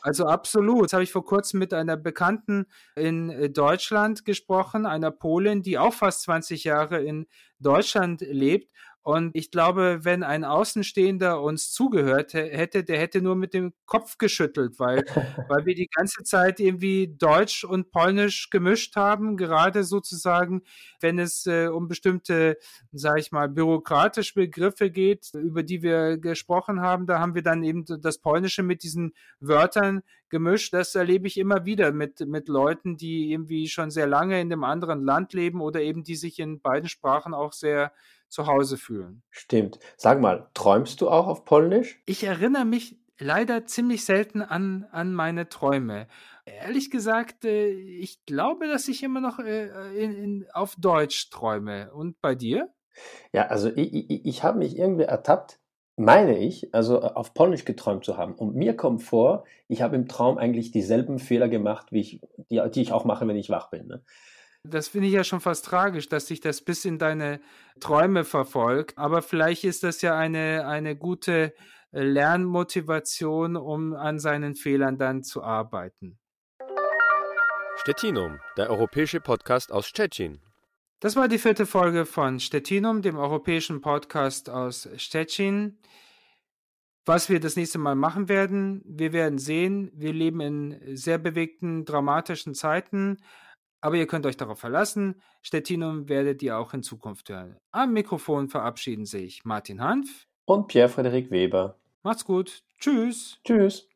Also 0.04 0.26
absolut. 0.26 0.84
Das 0.84 0.94
habe 0.94 1.02
ich 1.04 1.12
vor 1.12 1.26
kurzem 1.26 1.60
mit 1.60 1.74
einer 1.74 1.98
Bekannten 1.98 2.68
in 2.96 3.32
äh, 3.32 3.50
Deutschland 3.50 4.24
gesprochen, 4.24 4.86
einer 4.86 5.10
Polin, 5.10 5.64
die 5.64 5.80
auch 5.80 5.94
fast 5.94 6.22
20 6.24 6.64
Jahre 6.64 7.02
in 7.02 7.26
Deutschland 7.60 8.22
lebt. 8.22 8.72
Und 9.04 9.36
ich 9.36 9.52
glaube, 9.52 10.00
wenn 10.04 10.24
ein 10.24 10.46
Außenstehender 10.46 11.42
uns 11.42 11.72
zugehört 11.72 12.34
hätte, 12.34 12.86
der 12.86 13.00
hätte 13.00 13.22
nur 13.22 13.36
mit 13.36 13.54
dem 13.54 13.74
Kopf 13.86 14.18
geschüttelt, 14.18 14.80
weil, 14.80 15.04
weil 15.50 15.66
wir 15.66 15.76
die 15.76 15.90
ganze 15.90 16.24
Zeit 16.24 16.62
irgendwie 16.62 17.14
Deutsch 17.18 17.66
und 17.66 17.92
Polnisch 17.92 18.50
gemischt 18.50 18.96
haben, 18.96 19.36
gerade 19.36 19.84
sozusagen, 19.84 20.62
wenn 21.02 21.20
es 21.20 21.46
äh, 21.46 21.68
um 21.68 21.90
bestimmte, 21.90 22.58
sage 22.94 23.20
ich 23.20 23.34
mal, 23.34 23.50
bürokratische 23.50 24.36
Begriffe 24.36 24.90
geht, 24.90 25.34
über 25.34 25.64
die 25.64 25.84
wir 25.84 26.18
gesprochen 26.18 26.80
haben, 26.80 27.06
da 27.06 27.20
haben 27.20 27.36
wir 27.36 27.44
dann 27.44 27.62
eben 27.64 27.84
das 27.86 28.20
Polnische 28.20 28.64
mit 28.64 28.84
diesen 28.84 29.14
Wörtern 29.42 30.02
gemischt. 30.30 30.74
Das 30.74 30.96
erlebe 30.96 31.28
ich 31.28 31.38
immer 31.38 31.66
wieder 31.66 31.92
mit, 31.92 32.22
mit 32.22 32.48
Leuten, 32.48 32.96
die 32.96 33.32
irgendwie 33.32 33.68
schon 33.68 33.92
sehr 33.92 34.08
lange 34.08 34.40
in 34.40 34.52
einem 34.52 34.64
anderen 34.64 35.04
Land 35.04 35.34
leben 35.34 35.62
oder 35.62 35.82
eben 35.82 36.04
die 36.04 36.16
sich 36.16 36.40
in 36.40 36.62
beiden 36.62 36.88
Sprachen 36.88 37.34
auch 37.34 37.52
sehr 37.52 37.92
zu 38.34 38.48
Hause 38.48 38.78
fühlen. 38.78 39.22
Stimmt. 39.30 39.80
Sag 39.96 40.20
mal, 40.20 40.50
träumst 40.56 41.00
du 41.02 41.10
auch 41.10 41.28
auf 41.28 41.46
Polnisch? 41.46 42.02
Ich 42.06 42.24
erinnere 42.24 42.66
mich 42.66 42.98
leider 43.20 43.66
ziemlich 43.66 44.06
selten 44.06 44.42
an, 44.42 44.88
an 44.92 45.14
meine 45.14 45.50
Träume. 45.50 46.08
Ehrlich 46.46 46.90
gesagt, 46.90 47.46
äh, 47.46 47.70
ich 47.70 48.26
glaube, 48.26 48.68
dass 48.68 48.88
ich 48.88 49.04
immer 49.04 49.22
noch 49.22 49.40
äh, 49.40 49.68
in, 49.96 50.12
in, 50.14 50.46
auf 50.52 50.76
Deutsch 50.78 51.30
träume. 51.30 51.94
Und 51.94 52.20
bei 52.22 52.34
dir? 52.34 52.74
Ja, 53.34 53.48
also 53.48 53.70
ich, 53.70 53.94
ich, 53.94 54.26
ich 54.26 54.44
habe 54.44 54.58
mich 54.58 54.78
irgendwie 54.78 55.04
ertappt, 55.04 55.60
meine 55.96 56.38
ich, 56.40 56.74
also 56.74 57.02
äh, 57.02 57.06
auf 57.06 57.36
Polnisch 57.36 57.66
geträumt 57.66 58.04
zu 58.04 58.18
haben. 58.18 58.34
Und 58.34 58.56
mir 58.56 58.76
kommt 58.76 59.04
vor, 59.04 59.46
ich 59.68 59.84
habe 59.84 59.96
im 59.96 60.08
Traum 60.08 60.40
eigentlich 60.40 60.72
dieselben 60.72 61.20
Fehler 61.20 61.50
gemacht, 61.50 61.92
wie 61.92 62.02
ich, 62.02 62.22
die, 62.50 62.62
die 62.74 62.82
ich 62.82 62.94
auch 62.94 63.06
mache, 63.06 63.28
wenn 63.28 63.38
ich 63.38 63.52
wach 63.52 63.70
bin. 63.70 63.88
Ne? 63.88 64.04
Das 64.66 64.88
finde 64.88 65.08
ich 65.08 65.14
ja 65.14 65.26
schon 65.26 65.42
fast 65.42 65.66
tragisch, 65.66 66.08
dass 66.08 66.28
sich 66.28 66.40
das 66.40 66.62
bis 66.62 66.86
in 66.86 66.98
deine 66.98 67.42
Träume 67.82 68.24
verfolgt. 68.24 68.98
Aber 68.98 69.22
vielleicht 69.22 69.66
ist 69.66 69.84
das 69.84 70.02
ja 70.02 70.18
eine, 70.18 70.66
eine 70.66 70.96
gute 70.96 71.54
äh, 71.92 72.02
Lernmotivation, 72.02 73.58
um 73.58 73.94
an 73.94 74.20
seinen 74.20 74.56
Fehlern 74.56 74.98
dann 74.98 75.22
zu 75.22 75.44
arbeiten. 75.44 76.18
Stettinum, 77.76 78.40
der 78.56 78.70
europäische 78.70 79.20
Podcast 79.20 79.74
aus 79.74 79.86
Stettin. 79.86 80.40
Das 81.02 81.18
war 81.18 81.28
die 81.28 81.40
vierte 81.40 81.66
Folge 81.66 82.06
von 82.06 82.40
Stettinum, 82.40 83.02
dem 83.02 83.18
europäischen 83.18 83.82
Podcast 83.82 84.50
aus 84.50 84.88
Stettin. 84.96 85.78
Was 87.06 87.28
wir 87.28 87.42
das 87.42 87.58
nächste 87.58 87.80
Mal 87.80 87.96
machen 87.96 88.30
werden, 88.30 88.82
wir 88.86 89.12
werden 89.12 89.38
sehen, 89.38 89.92
wir 89.94 90.14
leben 90.14 90.40
in 90.40 90.96
sehr 90.96 91.18
bewegten, 91.18 91.84
dramatischen 91.84 92.54
Zeiten. 92.54 93.18
Aber 93.84 93.98
ihr 93.98 94.08
könnt 94.08 94.26
euch 94.26 94.38
darauf 94.38 94.60
verlassen, 94.60 95.22
Stettinum 95.42 96.08
werdet 96.08 96.42
ihr 96.42 96.58
auch 96.58 96.74
in 96.74 96.84
Zukunft 96.84 97.28
hören. 97.28 97.58
Am 97.72 97.92
Mikrofon 97.92 98.48
verabschieden 98.48 99.06
sich 99.06 99.44
Martin 99.44 99.82
Hanf 99.82 100.26
und 100.46 100.70
Pierre-Frederik 100.70 101.30
Weber. 101.32 101.78
Macht's 102.02 102.24
gut. 102.24 102.64
Tschüss. 102.80 103.42
Tschüss. 103.44 103.90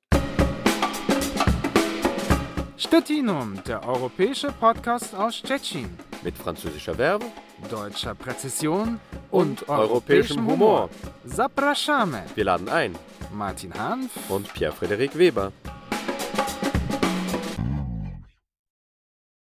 Stettinum, 2.76 3.64
der 3.66 3.88
europäische 3.88 4.52
Podcast 4.52 5.16
aus 5.16 5.38
Stettin. 5.38 5.90
Mit 6.22 6.36
französischer 6.36 6.96
Verbe, 6.96 7.26
deutscher 7.72 8.14
Präzision 8.14 9.00
und, 9.32 9.62
und 9.62 9.70
europäischem 9.70 10.46
Humor. 10.46 10.90
Zapraszamy. 11.26 12.24
Wir 12.36 12.44
laden 12.44 12.68
ein. 12.68 12.94
Martin 13.34 13.74
Hanf 13.74 14.12
und 14.30 14.54
Pierre-Frederik 14.54 15.18
Weber. 15.18 15.54